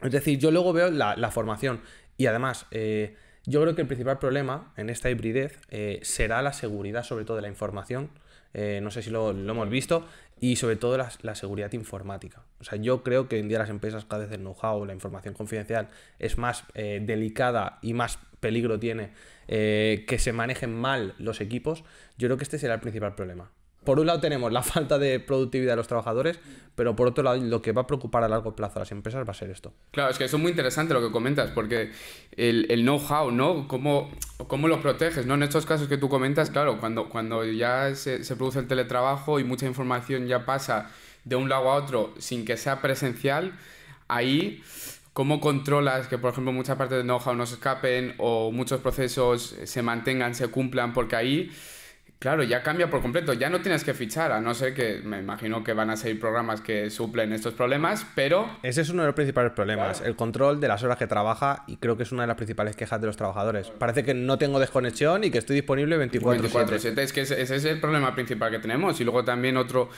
Es 0.03 0.12
decir, 0.12 0.38
yo 0.38 0.50
luego 0.50 0.73
veo 0.73 0.91
la, 0.91 1.31
formación 1.31 1.81
y 2.17 2.27
además... 2.27 2.67
Eh, 2.71 3.17
Yo 3.49 3.62
creo 3.62 3.75
que 3.75 3.81
el 3.81 3.88
principal 3.88 4.19
problema 4.19 4.75
en 4.77 4.91
esta 4.91 5.09
hibridez 5.09 5.59
eh, 5.71 6.00
será 6.03 6.43
la 6.43 6.53
seguridad, 6.53 7.03
sobre 7.03 7.25
todo 7.25 7.37
de 7.37 7.43
la 7.43 7.49
información. 7.49 8.11
Eh, 8.55 8.81
no 8.83 8.90
sé 8.90 9.02
si 9.02 9.11
lo, 9.11 9.31
hemos 9.31 9.69
visto, 9.69 10.07
y 10.40 10.57
sobre 10.57 10.76
todo 10.76 10.97
la, 10.97 11.35
seguridad 11.35 11.73
informática. 11.73 12.43
O 12.61 12.64
sea, 12.64 12.78
yo 12.78 13.02
creo 13.02 13.28
que 13.28 13.37
hoy 13.37 13.43
en 13.43 13.49
día 13.49 13.59
las 13.59 13.71
empresas 13.71 14.05
cada 14.05 14.25
vez 14.25 14.33
el 14.33 14.40
know-how, 14.40 14.85
la 14.85 14.95
información 14.95 15.35
confidencial 15.35 15.88
es 16.19 16.38
más 16.38 16.64
eh, 16.75 17.00
delicada 17.05 17.78
y 17.83 17.95
más 17.95 18.19
peligro 18.40 18.78
tiene 18.78 19.11
que 19.49 20.17
se 20.19 20.35
manejen 20.35 20.75
mal 20.75 21.14
los 21.19 21.40
equipos. 21.40 21.83
Yo 22.19 22.28
creo 22.28 22.37
que 22.37 22.45
este 22.45 22.59
será 22.59 22.75
el 22.75 22.81
principal 22.81 23.14
problema 23.14 23.50
por 23.88 24.00
un 24.00 24.07
lado 24.07 24.21
tenemos 24.21 24.52
la 24.52 24.62
falta 24.62 24.99
de 24.99 25.18
productividad 25.18 25.73
de 25.73 25.76
los 25.76 25.88
trabajadores, 25.88 26.38
pero 26.75 26.95
por 26.95 27.09
otro 27.09 27.25
lado 27.25 27.38
lo 27.38 27.62
que 27.62 27.73
va 27.73 27.80
a 27.80 27.87
preocupar 27.87 28.23
a 28.23 28.28
largo 28.28 28.54
plazo 28.54 28.78
a 28.78 28.80
las 28.80 28.92
empresas 28.92 29.26
va 29.26 29.30
a 29.30 29.35
ser 29.35 29.49
esto. 29.49 29.73
Claro, 29.92 30.11
es 30.11 30.18
que 30.18 30.25
eso 30.25 30.37
es 30.37 30.42
muy 30.42 30.50
interesante 30.50 30.92
lo 30.92 31.00
que 31.00 31.11
comentas, 31.11 31.52
porque 31.52 31.90
el, 32.37 32.66
el 32.68 32.83
know-how, 32.83 33.30
¿no? 33.30 33.66
¿Cómo, 33.66 34.11
¿Cómo, 34.47 34.68
lo 34.68 34.83
proteges? 34.83 35.25
¿no? 35.25 35.37
En 35.37 35.42
estos 35.42 35.64
casos 35.64 35.88
que 35.88 35.97
tú 35.97 36.11
comentas, 36.11 36.50
claro, 36.50 36.78
cuando, 36.78 37.09
cuando 37.09 37.47
ya 37.47 37.95
se, 37.95 38.25
se 38.25 38.37
produce 38.37 38.59
el 38.59 38.66
teletrabajo 38.66 39.40
y 39.40 39.45
mucha 39.45 39.64
información 39.64 40.26
ya 40.26 40.45
pasa 40.45 40.90
de 41.25 41.37
un 41.37 41.49
lado 41.49 41.71
a 41.71 41.76
otro 41.76 42.12
sin 42.18 42.45
que 42.45 42.59
sea 42.59 42.83
presencial, 42.83 43.59
ahí... 44.07 44.62
¿Cómo 45.14 45.40
controlas 45.40 46.07
que, 46.07 46.16
por 46.16 46.30
ejemplo, 46.30 46.52
mucha 46.52 46.78
parte 46.78 46.95
del 46.95 47.02
know-how 47.02 47.35
no 47.35 47.45
se 47.45 47.54
escapen 47.54 48.14
o 48.18 48.52
muchos 48.52 48.80
procesos 48.80 49.57
se 49.64 49.83
mantengan, 49.83 50.37
se 50.37 50.47
cumplan? 50.47 50.92
Porque 50.92 51.16
ahí 51.16 51.50
Claro, 52.19 52.43
ya 52.43 52.65
cambia 52.65 52.91
por 52.91 53.01
completo. 53.01 53.33
Ya 53.33 53.49
no 53.49 53.61
tienes 53.61 53.85
que 53.85 53.95
fichar, 53.95 54.33
a 54.33 54.41
no 54.41 54.53
ser 54.53 54.75
que 54.75 55.01
me 55.05 55.21
imagino 55.21 55.63
que 55.63 55.73
van 55.73 55.89
a 55.91 55.97
ser 55.97 56.19
programas 56.19 56.61
que 56.61 56.91
suplen 56.91 57.33
estos 57.33 57.55
problemas, 57.55 58.07
pero. 58.17 58.59
Ese 58.65 58.81
es 58.81 58.91
uno 58.91 59.03
de 59.03 59.09
los 59.09 59.15
principales 59.15 59.53
problemas, 59.53 60.01
el 60.01 60.17
control 60.17 60.61
de 60.61 60.67
las 60.67 60.83
horas 60.83 60.99
que 60.99 61.07
trabaja, 61.07 61.63
y 61.69 61.77
creo 61.77 61.97
que 61.97 62.03
es 62.03 62.11
una 62.11 62.23
de 62.23 62.29
las 62.29 62.37
principales 62.37 62.75
quejas 62.75 63.01
de 63.01 63.07
los 63.07 63.17
trabajadores. 63.17 63.71
Parece 63.71 64.05
que 64.05 64.15
no 64.15 64.37
tengo 64.37 64.59
desconexión 64.59 65.23
y 65.23 65.31
que 65.31 65.39
estoy 65.39 65.55
disponible 65.55 65.97
24-7. 65.97 66.99
Es 66.99 67.13
que 67.13 67.21
ese 67.21 67.41
es 67.41 67.65
el 67.65 67.81
problema 67.81 68.15
principal 68.15 68.51
que 68.51 68.59
tenemos. 68.59 69.01
Y 69.01 69.05
luego 69.05 69.25
también 69.25 69.57
otro 69.57 69.89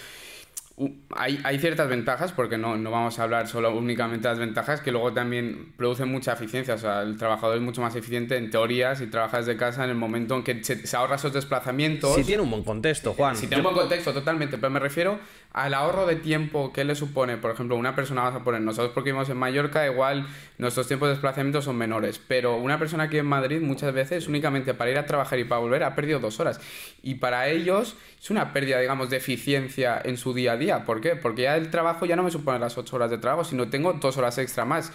hay, 1.17 1.41
hay, 1.45 1.59
ciertas 1.59 1.89
ventajas, 1.89 2.33
porque 2.33 2.57
no, 2.57 2.77
no, 2.77 2.91
vamos 2.91 3.19
a 3.19 3.25
hablar 3.25 3.49
solo 3.49 3.77
únicamente 3.77 4.29
de 4.29 4.35
las 4.35 4.39
ventajas, 4.39 4.81
que 4.81 4.93
luego 4.93 5.13
también 5.13 5.73
producen 5.77 6.09
mucha 6.09 6.33
eficiencia. 6.33 6.75
O 6.75 6.79
sea, 6.79 7.03
el 7.03 7.17
trabajador 7.17 7.57
es 7.57 7.63
mucho 7.63 7.83
más 7.83 7.95
eficiente 7.97 8.37
en 8.37 8.51
teoría 8.51 8.95
si 8.95 9.07
trabajas 9.07 9.47
de 9.47 9.57
casa 9.57 9.85
en 9.85 9.91
el 9.91 9.97
momento 9.97 10.37
en 10.37 10.43
que 10.43 10.65
se, 10.65 10.97
ahorra 10.97 11.17
esos 11.17 11.33
desplazamientos. 11.33 12.15
Si 12.15 12.25
tiene 12.25 12.43
un 12.43 12.51
buen 12.51 12.65
contexto, 12.65 13.13
Juan. 13.13 13.37
Si 13.37 13.47
tiene 13.47 13.59
un 13.59 13.65
buen 13.65 13.77
contexto, 13.77 14.13
totalmente. 14.13 14.57
Pero 14.57 14.71
me 14.71 14.81
refiero 14.81 15.19
al 15.53 15.75
ahorro 15.75 16.07
de 16.07 16.17
tiempo 16.17 16.73
que 16.73 16.85
le 16.85 16.95
supone, 16.95 17.37
por 17.37 17.51
ejemplo, 17.51 17.77
una 17.77 17.97
persona, 17.97 18.23
vamos 18.23 18.41
a 18.41 18.45
poner, 18.45 18.61
nosotros 18.61 18.93
porque 18.95 19.11
vivimos 19.11 19.29
en 19.31 19.37
Mallorca, 19.37 19.85
igual 19.87 20.29
nuestros 20.59 20.87
tiempos 20.87 21.09
de 21.09 21.15
desplazamiento 21.15 21.61
son 21.61 21.77
menores, 21.77 22.21
pero 22.27 22.57
una 22.57 22.79
persona 22.79 23.05
aquí 23.05 23.19
en 23.19 23.27
Madrid 23.27 23.61
muchas 23.61 23.93
veces 23.93 24.29
únicamente 24.29 24.75
para 24.75 24.91
ir 24.91 24.99
a 24.99 25.07
trabajar 25.07 25.39
y 25.41 25.45
para 25.45 25.61
volver 25.61 25.83
ha 25.83 25.97
perdido 25.97 26.21
dos 26.21 26.39
horas. 26.39 26.61
Y 27.03 27.17
para 27.17 27.49
ellos 27.49 27.97
es 28.21 28.31
una 28.31 28.53
pérdida, 28.53 28.79
digamos, 28.79 29.11
de 29.11 29.17
eficiencia 29.17 30.01
en 30.05 30.17
su 30.17 30.35
día 30.35 30.53
a 30.53 30.57
día. 30.57 30.85
¿Por 30.85 31.01
qué? 31.01 31.17
Porque 31.17 31.43
ya 31.43 31.57
el 31.57 31.71
trabajo 31.71 32.07
ya 32.07 32.15
no 32.15 32.23
me 32.23 32.31
supone 32.31 32.59
las 32.59 32.79
ocho 32.79 32.97
horas 32.97 33.11
de 33.11 33.19
trabajo, 33.19 33.45
sino 33.45 33.69
tengo 33.69 33.93
dos 33.95 34.17
horas 34.19 34.39
extra 34.39 34.65
más 34.65 34.93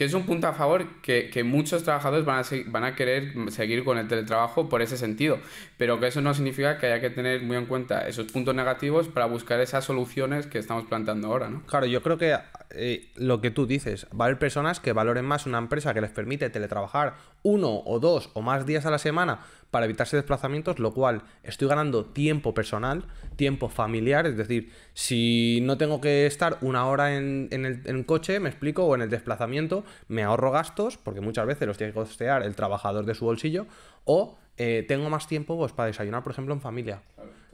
que 0.00 0.06
es 0.06 0.14
un 0.14 0.22
punto 0.22 0.46
a 0.46 0.54
favor 0.54 0.86
que, 1.02 1.44
muchos 1.44 1.84
trabajadores 1.84 2.24
van 2.24 2.38
a, 2.38 2.70
van 2.70 2.84
a 2.84 2.94
querer 2.94 3.34
seguir 3.50 3.84
con 3.84 3.98
el 3.98 4.08
teletrabajo 4.08 4.66
por 4.66 4.80
ese 4.80 4.96
sentido, 4.96 5.38
pero 5.76 6.00
que 6.00 6.06
eso 6.06 6.22
no 6.22 6.32
significa 6.32 6.78
que 6.78 6.86
haya 6.86 7.02
que 7.02 7.10
tener 7.10 7.42
muy 7.42 7.58
en 7.58 7.66
cuenta 7.66 8.08
esos 8.08 8.32
puntos 8.32 8.54
negativos 8.54 9.08
para 9.08 9.26
buscar 9.26 9.60
esas 9.60 9.84
soluciones 9.84 10.46
que 10.46 10.56
estamos 10.58 10.86
planteando 10.86 11.28
ahora, 11.28 11.50
¿no? 11.50 11.60
Claro, 11.66 11.84
yo 11.84 12.00
creo 12.00 12.16
que 12.16 12.34
eh, 12.70 13.10
lo 13.16 13.42
que 13.42 13.50
tú 13.50 13.66
dices, 13.66 14.06
va 14.18 14.24
a 14.24 14.28
haber 14.28 14.38
personas 14.38 14.80
que 14.80 14.94
valoren 14.94 15.26
más 15.26 15.44
una 15.44 15.58
empresa 15.58 15.92
que 15.92 16.00
les 16.00 16.10
permite 16.10 16.48
teletrabajar 16.48 17.16
uno 17.42 17.82
o 17.84 18.00
dos 18.00 18.30
o 18.32 18.40
más 18.40 18.64
días 18.64 18.86
a 18.86 18.90
la 18.90 18.98
semana 18.98 19.40
para 19.70 19.84
evitarse 19.86 20.16
desplazamientos, 20.16 20.78
lo 20.78 20.92
cual 20.92 21.22
estoy 21.42 21.68
ganando 21.68 22.04
tiempo 22.06 22.54
personal, 22.54 23.04
tiempo 23.36 23.68
familiar, 23.68 24.26
es 24.26 24.36
decir, 24.36 24.72
si 24.94 25.60
no 25.62 25.78
tengo 25.78 26.00
que 26.00 26.26
estar 26.26 26.58
una 26.60 26.86
hora 26.86 27.16
en, 27.16 27.48
el, 27.52 28.06
coche, 28.06 28.40
me 28.40 28.48
explico, 28.48 28.84
o 28.84 28.94
en 28.94 29.02
el 29.02 29.10
desplazamiento, 29.10 29.84
me 30.08 30.22
ahorro 30.22 30.50
gastos, 30.50 30.96
porque 30.96 31.20
muchas 31.20 31.46
veces 31.46 31.66
los 31.68 31.78
tiene 31.78 31.92
que 31.92 31.98
costear 31.98 32.42
el 32.42 32.56
trabajador 32.56 33.04
de 33.04 33.14
su 33.14 33.24
bolsillo, 33.24 33.66
o 34.04 34.38
eh, 34.56 34.84
tengo 34.86 35.08
más 35.08 35.26
tiempo 35.26 35.56
pues, 35.56 35.72
para 35.72 35.86
desayunar, 35.86 36.22
por 36.22 36.32
ejemplo, 36.32 36.52
en 36.54 36.60
familia. 36.60 37.02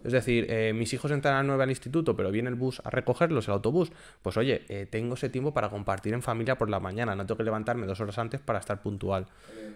Es 0.07 0.13
decir, 0.13 0.47
eh, 0.49 0.73
mis 0.73 0.93
hijos 0.93 1.11
entran 1.11 1.35
a 1.35 1.39
las 1.39 1.47
9 1.47 1.65
al 1.65 1.71
instituto, 1.71 2.17
pero 2.17 2.31
viene 2.31 2.49
el 2.49 2.55
bus 2.55 2.81
a 2.85 2.91
recogerlos, 2.91 3.49
el 3.49 3.55
autobús. 3.55 3.91
Pues 4.23 4.37
oye, 4.37 4.63
eh, 4.69 4.87
tengo 4.89 5.15
ese 5.15 5.29
tiempo 5.29 5.53
para 5.53 5.69
compartir 5.69 6.15
en 6.15 6.23
familia 6.23 6.57
por 6.57 6.71
la 6.71 6.79
mañana. 6.79 7.17
No 7.17 7.27
tengo 7.27 7.39
que 7.39 7.43
levantarme 7.43 7.89
dos 7.89 8.01
horas 8.01 8.17
antes 8.19 8.41
para 8.41 8.61
estar 8.61 8.81
puntual. 8.81 9.27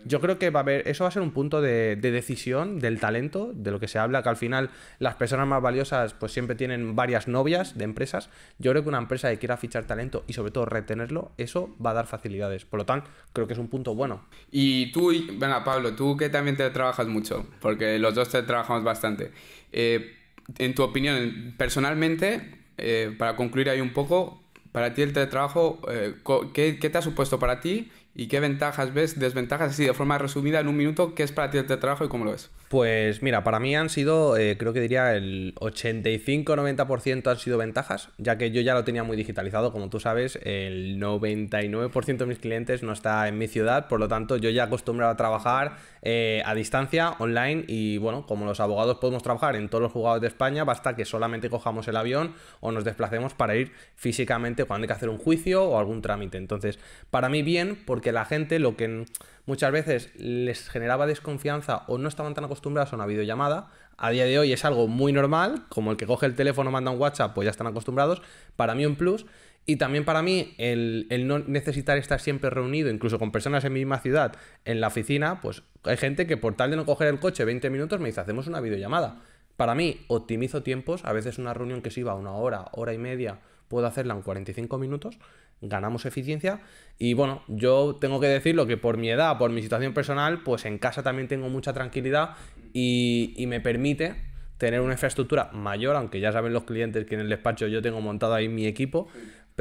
Yo 0.04 0.20
creo 0.20 0.38
que 0.38 0.50
va 0.50 0.60
a 0.60 0.62
haber, 0.62 0.86
eso 0.86 1.02
va 1.02 1.08
a 1.08 1.10
ser 1.10 1.22
un 1.22 1.32
punto 1.32 1.60
de, 1.60 1.96
decisión 1.96 2.78
del 2.78 3.00
talento, 3.00 3.50
de 3.52 3.72
lo 3.72 3.80
que 3.80 3.88
se 3.88 3.98
habla, 3.98 4.22
que 4.22 4.28
al 4.28 4.36
final 4.36 4.70
las 5.00 5.16
personas 5.16 5.48
más 5.48 5.60
valiosas 5.60 6.14
pues 6.14 6.30
siempre 6.30 6.54
tienen 6.54 6.94
varias 6.94 7.26
novias 7.26 7.76
de 7.76 7.84
empresas. 7.84 8.30
Yo 8.58 8.70
creo 8.70 8.84
que 8.84 8.88
una 8.88 8.98
empresa 8.98 9.30
que 9.30 9.38
quiera 9.38 9.56
fichar 9.56 9.84
talento 9.84 10.22
y 10.28 10.32
sobre 10.32 10.52
todo 10.52 10.64
retenerlo, 10.64 11.32
eso 11.38 11.74
va 11.84 11.90
a 11.90 11.94
dar 11.94 12.06
facilidades. 12.06 12.64
Por 12.64 12.78
lo 12.78 12.86
tanto, 12.86 13.10
creo 13.32 13.48
que 13.48 13.54
es 13.54 13.58
un 13.58 13.68
punto 13.68 13.96
bueno. 13.96 14.26
Y 14.52 14.92
tú, 14.92 15.12
venga 15.34 15.64
Pablo, 15.64 15.96
tú 15.96 16.16
que 16.16 16.28
también 16.28 16.56
te 16.56 16.70
trabajas 16.70 17.08
mucho, 17.08 17.46
porque 17.60 17.98
los 17.98 18.14
dos 18.14 18.28
te 18.28 18.42
trabajamos 18.44 18.84
bastante. 18.84 19.32
Eh, 19.72 20.19
en 20.58 20.74
tu 20.74 20.82
opinión, 20.82 21.54
personalmente, 21.56 22.58
eh, 22.78 23.14
para 23.18 23.36
concluir 23.36 23.70
ahí 23.70 23.80
un 23.80 23.92
poco, 23.92 24.42
para 24.72 24.94
ti 24.94 25.02
el 25.02 25.12
teletrabajo, 25.12 25.80
eh, 25.90 26.14
¿qué, 26.54 26.78
¿qué, 26.78 26.90
te 26.90 26.98
ha 26.98 27.02
supuesto 27.02 27.38
para 27.38 27.60
ti 27.60 27.90
y 28.14 28.26
qué 28.26 28.40
ventajas 28.40 28.92
ves, 28.92 29.18
desventajas, 29.18 29.70
así 29.70 29.84
de 29.84 29.94
forma 29.94 30.18
resumida 30.18 30.60
en 30.60 30.68
un 30.68 30.76
minuto, 30.76 31.14
qué 31.14 31.22
es 31.22 31.32
para 31.32 31.50
ti 31.50 31.58
el 31.58 31.66
teletrabajo 31.66 32.04
y 32.04 32.08
cómo 32.08 32.24
lo 32.24 32.32
ves? 32.32 32.50
Pues 32.68 33.22
mira, 33.22 33.42
para 33.44 33.60
mí 33.60 33.74
han 33.74 33.88
sido, 33.88 34.36
eh, 34.36 34.56
creo 34.58 34.72
que 34.72 34.80
diría 34.80 35.14
el 35.14 35.54
85-90% 35.56 37.30
han 37.30 37.38
sido 37.38 37.58
ventajas, 37.58 38.10
ya 38.18 38.38
que 38.38 38.50
yo 38.50 38.60
ya 38.60 38.74
lo 38.74 38.84
tenía 38.84 39.04
muy 39.04 39.16
digitalizado, 39.16 39.72
como 39.72 39.90
tú 39.90 40.00
sabes, 40.00 40.38
el 40.42 41.00
99% 41.00 42.16
de 42.16 42.26
mis 42.26 42.38
clientes 42.38 42.82
no 42.82 42.92
está 42.92 43.26
en 43.28 43.38
mi 43.38 43.48
ciudad, 43.48 43.88
por 43.88 44.00
lo 44.00 44.08
tanto 44.08 44.36
yo 44.36 44.50
ya 44.50 44.64
acostumbrado 44.64 45.12
a 45.12 45.16
trabajar 45.16 45.76
eh, 46.02 46.42
a 46.46 46.54
distancia, 46.54 47.10
online, 47.18 47.64
y 47.66 47.98
bueno, 47.98 48.26
como 48.26 48.44
los 48.44 48.60
abogados 48.60 48.98
podemos 48.98 49.22
trabajar 49.22 49.56
en 49.56 49.68
todos 49.68 49.82
los 49.82 49.92
juzgados 49.92 50.20
de 50.20 50.28
España, 50.28 50.64
basta 50.64 50.96
que 50.96 51.04
solamente 51.04 51.50
cojamos 51.50 51.88
el 51.88 51.96
avión 51.96 52.34
o 52.60 52.72
nos 52.72 52.84
desplacemos 52.84 53.34
para 53.34 53.56
ir 53.56 53.72
físicamente 53.96 54.64
cuando 54.64 54.84
hay 54.84 54.88
que 54.88 54.94
hacer 54.94 55.08
un 55.08 55.18
juicio 55.18 55.64
o 55.64 55.78
algún 55.78 56.02
trámite. 56.02 56.38
Entonces, 56.38 56.78
para 57.10 57.28
mí 57.28 57.42
bien, 57.42 57.78
porque 57.84 57.99
la 58.12 58.24
gente 58.24 58.58
lo 58.58 58.76
que 58.76 59.04
muchas 59.46 59.72
veces 59.72 60.10
les 60.16 60.68
generaba 60.68 61.06
desconfianza 61.06 61.84
o 61.88 61.98
no 61.98 62.08
estaban 62.08 62.34
tan 62.34 62.44
acostumbrados 62.44 62.92
a 62.92 62.96
una 62.96 63.06
videollamada. 63.06 63.70
A 63.96 64.10
día 64.10 64.24
de 64.24 64.38
hoy 64.38 64.52
es 64.52 64.64
algo 64.64 64.88
muy 64.88 65.12
normal, 65.12 65.66
como 65.68 65.90
el 65.90 65.96
que 65.96 66.06
coge 66.06 66.26
el 66.26 66.34
teléfono, 66.34 66.70
manda 66.70 66.90
un 66.90 66.98
WhatsApp, 66.98 67.34
pues 67.34 67.44
ya 67.44 67.50
están 67.50 67.66
acostumbrados. 67.66 68.22
Para 68.56 68.74
mí 68.74 68.86
un 68.86 68.96
plus. 68.96 69.26
Y 69.66 69.76
también 69.76 70.04
para 70.04 70.22
mí 70.22 70.54
el, 70.58 71.06
no 71.26 71.38
necesitar 71.38 71.98
estar 71.98 72.20
siempre 72.20 72.50
reunido, 72.50 72.90
incluso 72.90 73.18
con 73.18 73.30
personas 73.30 73.64
en 73.64 73.72
mi 73.72 73.80
misma 73.80 73.98
ciudad, 73.98 74.32
en 74.64 74.80
la 74.80 74.88
oficina, 74.88 75.40
pues 75.40 75.62
hay 75.84 75.96
gente 75.96 76.26
que 76.26 76.36
por 76.36 76.56
tal 76.56 76.70
de 76.70 76.76
no 76.76 76.86
coger 76.86 77.08
el 77.08 77.20
coche 77.20 77.44
20 77.44 77.70
minutos 77.70 78.00
me 78.00 78.08
dice, 78.08 78.20
hacemos 78.20 78.46
una 78.46 78.60
videollamada. 78.60 79.20
Para 79.56 79.74
mí, 79.74 80.04
optimizo 80.08 80.62
tiempos, 80.62 81.04
a 81.04 81.12
veces 81.12 81.38
una 81.38 81.52
reunión 81.52 81.82
que 81.82 81.90
se 81.90 82.00
iba 82.00 82.12
a 82.12 82.14
una 82.14 82.32
hora, 82.32 82.66
hora 82.72 82.94
y 82.94 82.98
media, 82.98 83.40
puedo 83.68 83.86
hacerla 83.86 84.14
en 84.14 84.22
45 84.22 84.78
minutos 84.78 85.18
ganamos 85.60 86.06
eficiencia. 86.06 86.60
Y 86.98 87.14
bueno, 87.14 87.42
yo 87.48 87.96
tengo 88.00 88.20
que 88.20 88.26
decirlo 88.26 88.66
que 88.66 88.76
por 88.76 88.96
mi 88.96 89.10
edad, 89.10 89.38
por 89.38 89.50
mi 89.50 89.62
situación 89.62 89.94
personal, 89.94 90.42
pues 90.42 90.64
en 90.64 90.78
casa 90.78 91.02
también 91.02 91.28
tengo 91.28 91.48
mucha 91.48 91.72
tranquilidad 91.72 92.36
y, 92.72 93.34
y 93.36 93.46
me 93.46 93.60
permite 93.60 94.30
tener 94.60 94.82
una 94.82 94.92
infraestructura 94.92 95.50
mayor, 95.52 95.96
aunque 95.96 96.20
ya 96.20 96.32
saben 96.32 96.52
los 96.52 96.64
clientes 96.64 97.06
que 97.06 97.14
en 97.14 97.22
el 97.22 97.30
despacho 97.30 97.66
yo 97.66 97.80
tengo 97.80 98.02
montado 98.02 98.34
ahí 98.34 98.46
mi 98.48 98.66
equipo, 98.66 99.08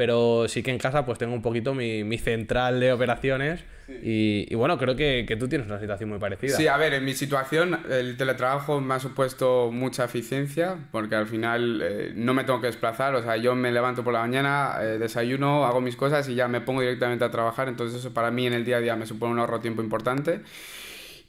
pero 0.00 0.48
sí 0.48 0.62
que 0.62 0.70
en 0.70 0.78
casa 0.78 1.04
pues 1.04 1.18
tengo 1.18 1.34
un 1.34 1.42
poquito 1.42 1.74
mi, 1.74 2.04
mi 2.04 2.16
central 2.16 2.80
de 2.80 2.90
operaciones 2.90 3.62
y, 4.02 4.54
bueno, 4.54 4.78
creo 4.78 4.96
que, 4.96 5.26
que, 5.28 5.36
tú 5.36 5.46
tienes 5.46 5.66
una 5.66 5.78
situación 5.78 6.08
muy 6.08 6.18
parecida. 6.18 6.56
Sí, 6.56 6.68
a 6.68 6.78
ver, 6.78 6.94
en 6.94 7.04
mi 7.04 7.12
situación 7.12 7.78
el 7.90 8.16
teletrabajo 8.16 8.80
me 8.80 8.94
ha 8.94 8.98
supuesto 8.98 9.70
mucha 9.70 10.04
eficiencia 10.04 10.78
porque 10.90 11.16
al 11.16 11.26
final 11.26 11.82
eh, 11.82 12.12
no 12.14 12.32
me 12.32 12.44
tengo 12.44 12.62
que 12.62 12.68
desplazar, 12.68 13.14
o 13.14 13.22
sea, 13.22 13.36
yo 13.36 13.54
me 13.54 13.70
levanto 13.72 14.02
por 14.02 14.14
la 14.14 14.20
mañana, 14.20 14.76
eh, 14.80 14.96
desayuno, 14.96 15.66
hago 15.66 15.82
mis 15.82 15.96
cosas 15.96 16.26
y 16.30 16.34
ya 16.34 16.48
me 16.48 16.62
pongo 16.62 16.80
directamente 16.80 17.26
a 17.26 17.30
trabajar, 17.30 17.68
entonces 17.68 18.00
eso 18.00 18.14
para 18.14 18.30
mí 18.30 18.46
en 18.46 18.54
el 18.54 18.64
día 18.64 18.78
a 18.78 18.80
día 18.80 18.96
me 18.96 19.04
supone 19.04 19.34
un 19.34 19.38
ahorro 19.38 19.56
de 19.56 19.62
tiempo 19.62 19.82
importante. 19.82 20.40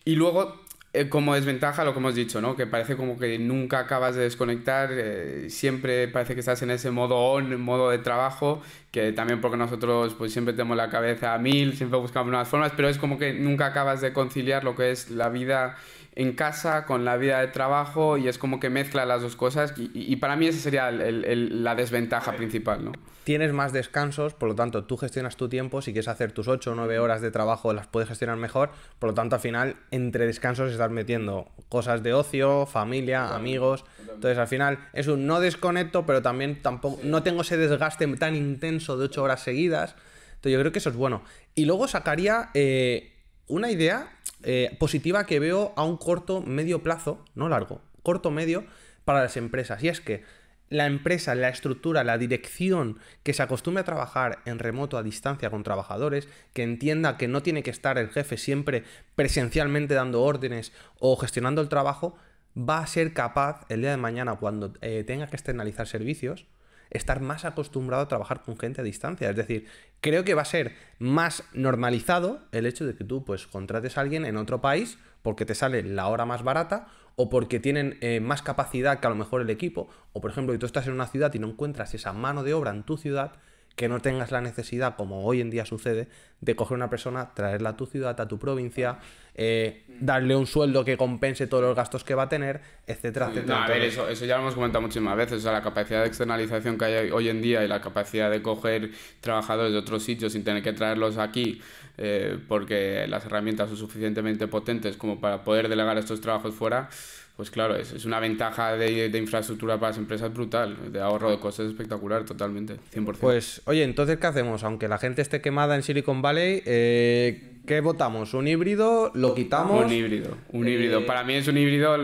Y 0.06 0.16
luego 0.16 0.61
eh, 0.94 1.08
como 1.08 1.36
desventaja 1.36 1.86
lo 1.86 1.94
que 1.94 2.00
hemos 2.00 2.16
dicho, 2.16 2.42
¿no? 2.42 2.56
Que 2.58 2.68
parece 2.68 2.98
como 2.98 3.18
que 3.18 3.40
nunca 3.40 3.80
acabas 3.80 4.16
de 4.16 4.24
desconectar, 4.24 4.90
eh, 4.92 5.50
siempre 5.50 6.10
parece 6.10 6.34
que 6.34 6.42
estás 6.42 6.62
en 6.64 6.72
ese 6.72 6.92
modo 6.92 7.18
on, 7.18 7.62
modo 7.62 7.90
de 7.90 7.98
trabajo, 7.98 8.62
que 8.92 9.14
también 9.14 9.40
porque 9.40 9.56
nosotros 9.56 10.14
pues 10.16 10.34
siempre 10.34 10.54
tenemos 10.54 10.76
la 10.76 10.90
cabeza 10.90 11.34
a 11.34 11.38
mil, 11.38 11.78
siempre 11.78 11.98
buscamos 11.98 12.30
nuevas 12.30 12.50
formas, 12.50 12.74
pero 12.76 12.90
es 12.90 12.98
como 12.98 13.18
que 13.18 13.34
nunca 13.34 13.68
acabas 13.68 14.02
de 14.02 14.12
conciliar 14.12 14.66
lo 14.66 14.76
que 14.76 14.92
es 14.92 15.10
la 15.10 15.30
vida 15.30 15.78
en 16.14 16.34
casa 16.34 16.86
con 16.86 17.06
la 17.06 17.16
vida 17.16 17.40
de 17.40 17.48
trabajo 17.48 18.18
y 18.18 18.28
es 18.28 18.38
como 18.38 18.60
que 18.60 18.70
mezcla 18.70 19.06
las 19.06 19.22
dos 19.22 19.36
cosas 19.36 19.74
y, 19.78 20.16
para 20.18 20.36
mí 20.36 20.48
esa 20.48 20.60
sería 20.60 20.92
la 20.92 21.76
desventaja 21.76 22.34
principal, 22.36 22.84
¿no? 22.84 22.92
Tienes 23.24 23.54
más 23.54 23.72
descansos, 23.72 24.34
por 24.34 24.50
lo 24.50 24.56
tanto 24.56 24.84
tú 24.84 24.98
gestionas 24.98 25.38
tu 25.38 25.48
tiempo, 25.48 25.82
si 25.82 25.94
quieres 25.94 26.08
hacer 26.08 26.32
tus 26.32 26.48
8 26.48 26.72
o 26.72 26.76
9 26.76 27.00
horas 27.00 27.22
de 27.22 27.32
trabajo 27.32 27.72
las 27.72 27.88
puedes 27.88 28.10
gestionar 28.10 28.36
mejor, 28.36 28.72
por 29.00 29.12
lo 29.12 29.14
tanto 29.14 29.36
al 29.36 29.42
final 29.42 29.78
entre 29.92 30.26
descansos 30.26 30.72
estás 30.72 30.92
metiendo 30.92 31.50
cosas 31.70 32.04
de 32.04 32.14
ocio, 32.14 32.66
familia, 32.66 33.34
amigos, 33.34 33.86
entonces 34.02 34.38
al 34.38 34.48
final 34.48 34.80
es 34.94 35.08
un 35.08 35.28
no 35.28 35.40
desconecto, 35.40 36.06
pero 36.06 36.22
también 36.22 36.62
tampoco, 36.62 37.00
no 37.04 37.24
tengo 37.24 37.42
ese 37.42 37.58
desgaste 37.58 38.08
tan 38.18 38.36
intenso 38.36 38.98
de 38.98 39.06
8 39.06 39.24
horas 39.24 39.44
seguidas, 39.44 39.96
entonces 40.32 40.54
yo 40.54 40.60
creo 40.60 40.72
que 40.72 40.80
eso 40.80 40.90
es 40.90 40.96
bueno. 40.96 41.24
Y 41.54 41.66
luego 41.66 41.88
sacaría 41.88 42.50
eh, 42.56 43.12
una 43.52 43.70
idea 43.70 44.10
eh, 44.44 44.76
positiva 44.80 45.26
que 45.26 45.40
veo 45.40 45.74
a 45.76 45.84
un 45.84 45.98
corto, 45.98 46.42
medio 46.42 46.82
plazo, 46.82 47.24
no 47.36 47.50
largo, 47.50 47.82
corto, 48.02 48.32
medio, 48.32 48.66
para 49.06 49.22
las 49.22 49.38
empresas. 49.38 49.84
Y 49.84 49.90
es 49.90 50.00
que 50.02 50.24
la 50.70 50.86
empresa, 50.86 51.36
la 51.36 51.50
estructura, 51.50 52.06
la 52.06 52.18
dirección 52.18 52.98
que 53.24 53.34
se 53.34 53.44
acostumbre 53.44 53.82
a 53.82 53.86
trabajar 53.86 54.40
en 54.46 54.58
remoto 54.58 54.98
a 54.98 55.04
distancia 55.04 55.50
con 55.50 55.64
trabajadores, 55.64 56.30
que 56.54 56.64
entienda 56.64 57.18
que 57.18 57.28
no 57.28 57.44
tiene 57.44 57.62
que 57.62 57.72
estar 57.72 57.98
el 57.98 58.10
jefe 58.10 58.38
siempre 58.38 58.86
presencialmente 59.16 59.96
dando 59.96 60.24
órdenes 60.24 60.72
o 60.98 61.18
gestionando 61.18 61.62
el 61.62 61.68
trabajo, 61.68 62.16
va 62.58 62.80
a 62.80 62.88
ser 62.88 63.14
capaz 63.14 63.66
el 63.68 63.82
día 63.82 63.92
de 63.92 63.98
mañana 63.98 64.36
cuando 64.36 64.74
eh, 64.82 65.04
tenga 65.06 65.28
que 65.28 65.36
externalizar 65.36 65.88
servicios, 65.88 66.46
estar 66.92 67.22
más 67.22 67.46
acostumbrado 67.46 68.04
a 68.04 68.08
trabajar 68.08 68.44
con 68.44 68.58
gente 68.58 68.82
a 68.82 68.84
distancia. 68.84 69.30
Es 69.30 69.36
decir, 69.36 69.66
creo 70.02 70.24
que 70.24 70.34
va 70.34 70.44
a 70.44 70.46
ser 70.46 70.76
más 71.00 71.44
normalizado 71.54 72.42
el 72.52 72.66
hecho 72.66 72.86
de 72.86 72.96
que 72.96 73.04
tú 73.04 73.26
pues 73.26 73.48
contrates 73.48 73.98
a 73.98 74.02
alguien 74.02 74.26
en 74.26 74.38
otro 74.38 74.62
país 74.62 75.00
porque 75.22 75.46
te 75.46 75.56
sale 75.56 75.84
la 75.84 76.08
hora 76.08 76.26
más 76.26 76.44
barata 76.44 76.88
o 77.16 77.30
porque 77.30 77.60
tienen 77.60 77.98
eh, 78.02 78.20
más 78.20 78.42
capacidad 78.42 79.00
que 79.00 79.08
a 79.08 79.10
lo 79.10 79.16
mejor 79.16 79.42
el 79.42 79.50
equipo, 79.50 79.90
o 80.14 80.22
por 80.22 80.32
ejemplo, 80.32 80.54
que 80.54 80.60
tú 80.60 80.66
estás 80.66 80.88
en 80.88 80.94
una 80.94 81.08
ciudad 81.08 81.34
y 81.34 81.40
no 81.40 81.48
encuentras 81.48 81.94
esa 81.94 82.14
mano 82.14 82.44
de 82.44 82.54
obra 82.54 82.72
en 82.72 82.84
tu 82.84 82.98
ciudad, 82.98 83.34
que 83.76 83.88
no 83.88 84.00
tengas 84.00 84.32
la 84.32 84.42
necesidad, 84.42 84.96
como 84.96 85.26
hoy 85.26 85.42
en 85.42 85.50
día 85.50 85.66
sucede, 85.66 86.08
de 86.42 86.56
coger 86.56 86.76
una 86.76 86.90
persona, 86.90 87.34
traerla 87.34 87.70
a 87.70 87.78
tu 87.78 87.86
ciudad, 87.86 88.20
a 88.20 88.28
tu 88.28 88.38
provincia, 88.40 89.00
eh, 89.36 89.84
darle 90.00 90.36
un 90.36 90.48
sueldo 90.48 90.84
que 90.84 90.98
compense 90.98 91.48
todos 91.48 91.64
los 91.64 91.76
gastos 91.76 92.04
que 92.04 92.16
va 92.16 92.24
a 92.24 92.30
tener, 92.30 92.62
etcétera, 92.86 93.30
etcétera. 93.30 93.64
a 93.64 93.68
ver, 93.68 93.84
eso, 93.84 94.10
eso 94.10 94.26
ya 94.26 94.36
lo 94.36 94.42
hemos 94.42 94.56
comentado 94.56 94.82
muchísimas 94.82 95.16
veces, 95.16 95.38
o 95.38 95.42
sea, 95.42 95.52
la 95.54 95.62
capacidad 95.62 96.02
de 96.02 96.08
externalización 96.08 96.78
que 96.78 96.86
hay 96.86 97.12
hoy 97.12 97.30
en 97.30 97.42
día 97.42 97.64
y 97.64 97.68
la 97.68 97.80
capacidad 97.80 98.30
de 98.30 98.42
coger 98.42 98.92
trabajadores 99.22 99.72
de 99.72 99.78
otros 99.78 100.04
sitios 100.04 100.34
sin 100.34 100.44
tener 100.44 100.64
que 100.64 100.74
traerlos 100.74 101.18
aquí 101.18 101.62
eh, 101.98 102.40
porque 102.48 103.06
las 103.08 103.26
herramientas 103.26 103.70
son 103.70 103.78
suficientemente 103.78 104.48
potentes 104.48 104.98
como 104.98 105.20
para 105.20 105.44
poder 105.44 105.70
delegar 105.70 105.98
estos 105.98 106.20
trabajos 106.20 106.56
fuera, 106.56 106.90
pues 107.36 107.50
claro, 107.50 107.76
es, 107.76 107.92
es 107.94 108.06
una 108.06 108.20
ventaja 108.20 108.76
de, 108.76 109.10
de, 109.10 109.18
infraestructura 109.18 109.80
para 109.80 109.90
las 109.90 109.98
empresas 109.98 110.34
brutal, 110.34 110.92
de 110.92 111.02
ahorro 111.02 111.32
de 111.32 111.40
costes 111.40 111.68
espectacular, 111.68 112.24
totalmente, 112.26 112.78
100%. 112.94 113.18
Pues, 113.20 113.62
oye, 113.66 113.84
entonces, 113.84 114.18
¿qué 114.18 114.28
hacemos? 114.28 114.64
Aunque 114.64 114.88
la 114.88 114.98
gente 114.98 115.22
esté 115.22 115.42
quemada 115.42 115.76
en 115.76 115.84
Silicon 115.84 116.22
Valley, 116.22 116.62
eh, 116.66 117.60
¿qué 117.66 117.82
votamos? 117.82 118.34
¿Un 118.34 118.48
híbrido? 118.48 119.12
¿Lo 119.16 119.34
quitamos? 119.34 119.86
Un 119.86 119.92
híbrido, 119.92 120.38
un 120.50 120.68
híbrido. 120.68 121.00
Eh, 121.00 121.04
para 121.04 121.24
mí 121.24 121.36
es 121.36 121.48
un 121.48 121.58
híbrido 121.58 121.98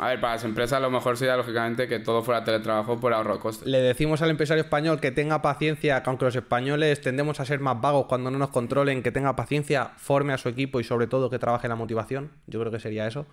a 0.00 0.08
ver, 0.08 0.20
para 0.20 0.34
las 0.34 0.44
empresas 0.44 0.80
lo 0.80 0.90
mejor 0.90 1.16
sería 1.16 1.36
lógicamente 1.36 1.88
que 1.88 1.98
todo 1.98 2.22
fuera 2.22 2.44
teletrabajo 2.44 3.00
por 3.00 3.12
ahorro 3.12 3.34
de 3.34 3.40
costes. 3.40 3.66
Le 3.66 3.80
decimos 3.80 4.22
al 4.22 4.30
empresario 4.30 4.62
español 4.62 5.00
que 5.00 5.10
tenga 5.10 5.42
paciencia, 5.42 6.00
que 6.04 6.08
aunque 6.08 6.24
los 6.24 6.36
españoles 6.36 7.00
tendemos 7.00 7.40
a 7.40 7.44
ser 7.44 7.58
más 7.58 7.80
vagos 7.80 8.06
cuando 8.06 8.30
no 8.30 8.38
nos 8.38 8.50
controlen, 8.50 9.02
que 9.02 9.10
tenga 9.10 9.34
paciencia, 9.34 9.90
forme 9.96 10.32
a 10.32 10.38
su 10.38 10.48
equipo 10.48 10.78
y 10.78 10.84
sobre 10.84 11.08
todo 11.08 11.30
que 11.30 11.40
trabaje 11.40 11.66
la 11.66 11.74
motivación. 11.74 12.30
Yo 12.46 12.60
creo 12.60 12.70
que 12.70 12.78
sería 12.78 13.08
eso. 13.08 13.26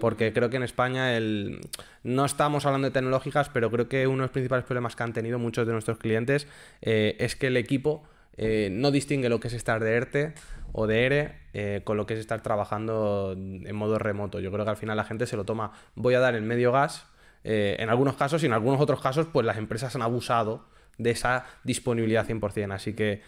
porque 0.00 0.32
creo 0.32 0.50
que 0.50 0.56
en 0.56 0.62
España 0.62 1.16
el... 1.16 1.60
no 2.04 2.24
estamos 2.24 2.64
hablando 2.64 2.86
de 2.86 2.92
tecnológicas, 2.92 3.48
pero 3.48 3.68
creo 3.72 3.88
que 3.88 4.06
uno 4.06 4.18
de 4.18 4.22
los 4.22 4.30
principales 4.30 4.64
problemas 4.64 4.94
que 4.94 5.02
han 5.02 5.12
tenido 5.12 5.40
muchos 5.40 5.66
de 5.66 5.72
nuestros 5.72 5.98
clientes 5.98 6.46
eh, 6.80 7.16
es 7.18 7.34
que 7.34 7.48
el 7.48 7.56
equipo 7.56 8.04
eh, 8.36 8.68
no 8.72 8.90
distingue 8.90 9.28
lo 9.28 9.40
que 9.40 9.48
es 9.48 9.54
estar 9.54 9.82
de 9.82 9.92
ERTE 9.92 10.34
o 10.72 10.86
de 10.86 11.06
ERE 11.06 11.38
eh, 11.52 11.82
con 11.84 11.96
lo 11.96 12.04
que 12.04 12.14
es 12.14 12.20
estar 12.20 12.42
trabajando 12.42 13.32
en 13.36 13.76
modo 13.76 13.98
remoto. 13.98 14.40
Yo 14.40 14.50
creo 14.50 14.64
que 14.64 14.70
al 14.72 14.76
final 14.76 14.96
la 14.96 15.04
gente 15.04 15.26
se 15.26 15.36
lo 15.36 15.44
toma, 15.44 15.72
voy 15.94 16.14
a 16.14 16.20
dar 16.20 16.34
el 16.34 16.42
medio 16.42 16.72
gas, 16.72 17.06
eh, 17.44 17.76
en 17.78 17.90
algunos 17.90 18.16
casos 18.16 18.42
y 18.42 18.46
en 18.46 18.52
algunos 18.52 18.80
otros 18.80 19.00
casos 19.00 19.28
pues 19.32 19.46
las 19.46 19.58
empresas 19.58 19.94
han 19.94 20.02
abusado 20.02 20.64
de 20.98 21.10
esa 21.10 21.44
disponibilidad 21.62 22.26
100%. 22.26 22.72
Así 22.72 22.94
que 22.94 23.22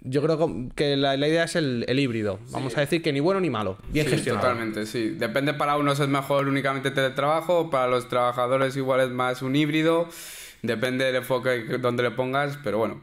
yo 0.00 0.22
creo 0.22 0.68
que 0.76 0.96
la, 0.96 1.16
idea 1.16 1.44
es 1.44 1.56
el, 1.56 1.84
híbrido. 1.98 2.38
Vamos 2.50 2.76
a 2.76 2.80
decir 2.80 3.02
que 3.02 3.12
ni 3.12 3.18
bueno 3.18 3.40
ni 3.40 3.50
malo. 3.50 3.78
Bien 3.88 4.06
gestionado. 4.06 4.46
Totalmente, 4.46 4.86
sí. 4.86 5.10
Depende 5.10 5.54
para 5.54 5.76
unos 5.76 5.98
es 5.98 6.08
mejor 6.08 6.46
únicamente 6.46 6.92
teletrabajo, 6.92 7.70
para 7.70 7.88
los 7.88 8.08
trabajadores 8.08 8.76
igual 8.76 9.00
es 9.00 9.10
más 9.10 9.42
un 9.42 9.56
híbrido. 9.56 10.08
Depende 10.62 11.04
del 11.04 11.16
enfoque 11.16 11.78
donde 11.78 12.04
le 12.04 12.12
pongas, 12.12 12.58
pero 12.62 12.78
bueno. 12.78 13.00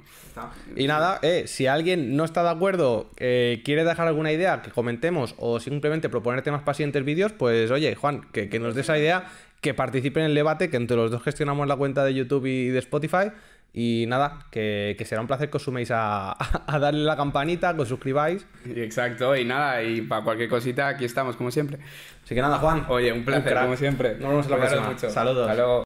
Y 0.76 0.88
nada, 0.88 1.19
eh, 1.22 1.43
si 1.48 1.67
alguien 1.67 2.15
no 2.15 2.24
está 2.24 2.43
de 2.43 2.50
acuerdo, 2.50 3.10
eh, 3.17 3.62
quiere 3.63 3.84
dejar 3.84 4.08
alguna 4.08 4.32
idea 4.32 4.62
que 4.62 4.72
comentemos 4.72 5.36
o 5.38 5.60
simplemente 5.60 6.10
proponer 6.10 6.41
temas 6.41 6.62
para 6.63 6.74
siguientes 6.74 7.04
vídeos, 7.06 7.32
pues 7.32 7.72
oye, 7.72 7.96
Juan, 7.96 8.28
que, 8.32 8.48
nos 8.60 8.76
dé 8.76 8.82
esa 8.82 8.98
idea, 8.98 9.26
que 9.62 9.74
participe 9.74 10.19
en 10.19 10.28
el 10.28 10.36
debate, 10.36 10.69
que 10.69 10.78
entre 10.78 10.98
los 10.98 11.12
dos 11.12 11.24
gestionamos 11.24 11.67
la 11.67 11.76
cuenta 11.76 12.04
de 12.04 12.13
YouTube 12.13 12.46
y 12.46 12.67
de 12.69 12.80
Spotify. 12.80 13.32
Y 13.76 14.06
nada, 14.08 14.46
que, 14.52 15.02
será 15.04 15.22
un 15.22 15.26
placer 15.28 15.50
que 15.50 15.58
os 15.58 15.63
suméis 15.63 15.89
a, 15.91 16.36
darle 16.80 17.04
la 17.04 17.15
campanita, 17.15 17.76
que 17.76 17.82
os 17.82 17.89
suscribáis. 17.89 18.46
Exacto, 18.76 19.36
y 19.36 19.46
nada, 19.46 19.82
y 19.82 20.02
para 20.02 20.24
cualquier 20.24 20.50
cosita 20.50 20.89
aquí 20.89 21.06
estamos, 21.06 21.36
como 21.36 21.50
siempre. 21.50 21.80
Así 22.24 22.36
que 22.36 22.41
nada, 22.41 22.60
Juan. 22.60 22.86
Oye, 22.89 23.12
un 23.12 23.26
placer, 23.26 23.58
como 23.58 23.76
siempre. 23.76 24.17
Nos 24.19 24.30
vemos 24.30 24.46
en 24.46 24.52
la 24.52 24.58
próxima. 24.58 25.10
Saludos. 25.10 25.84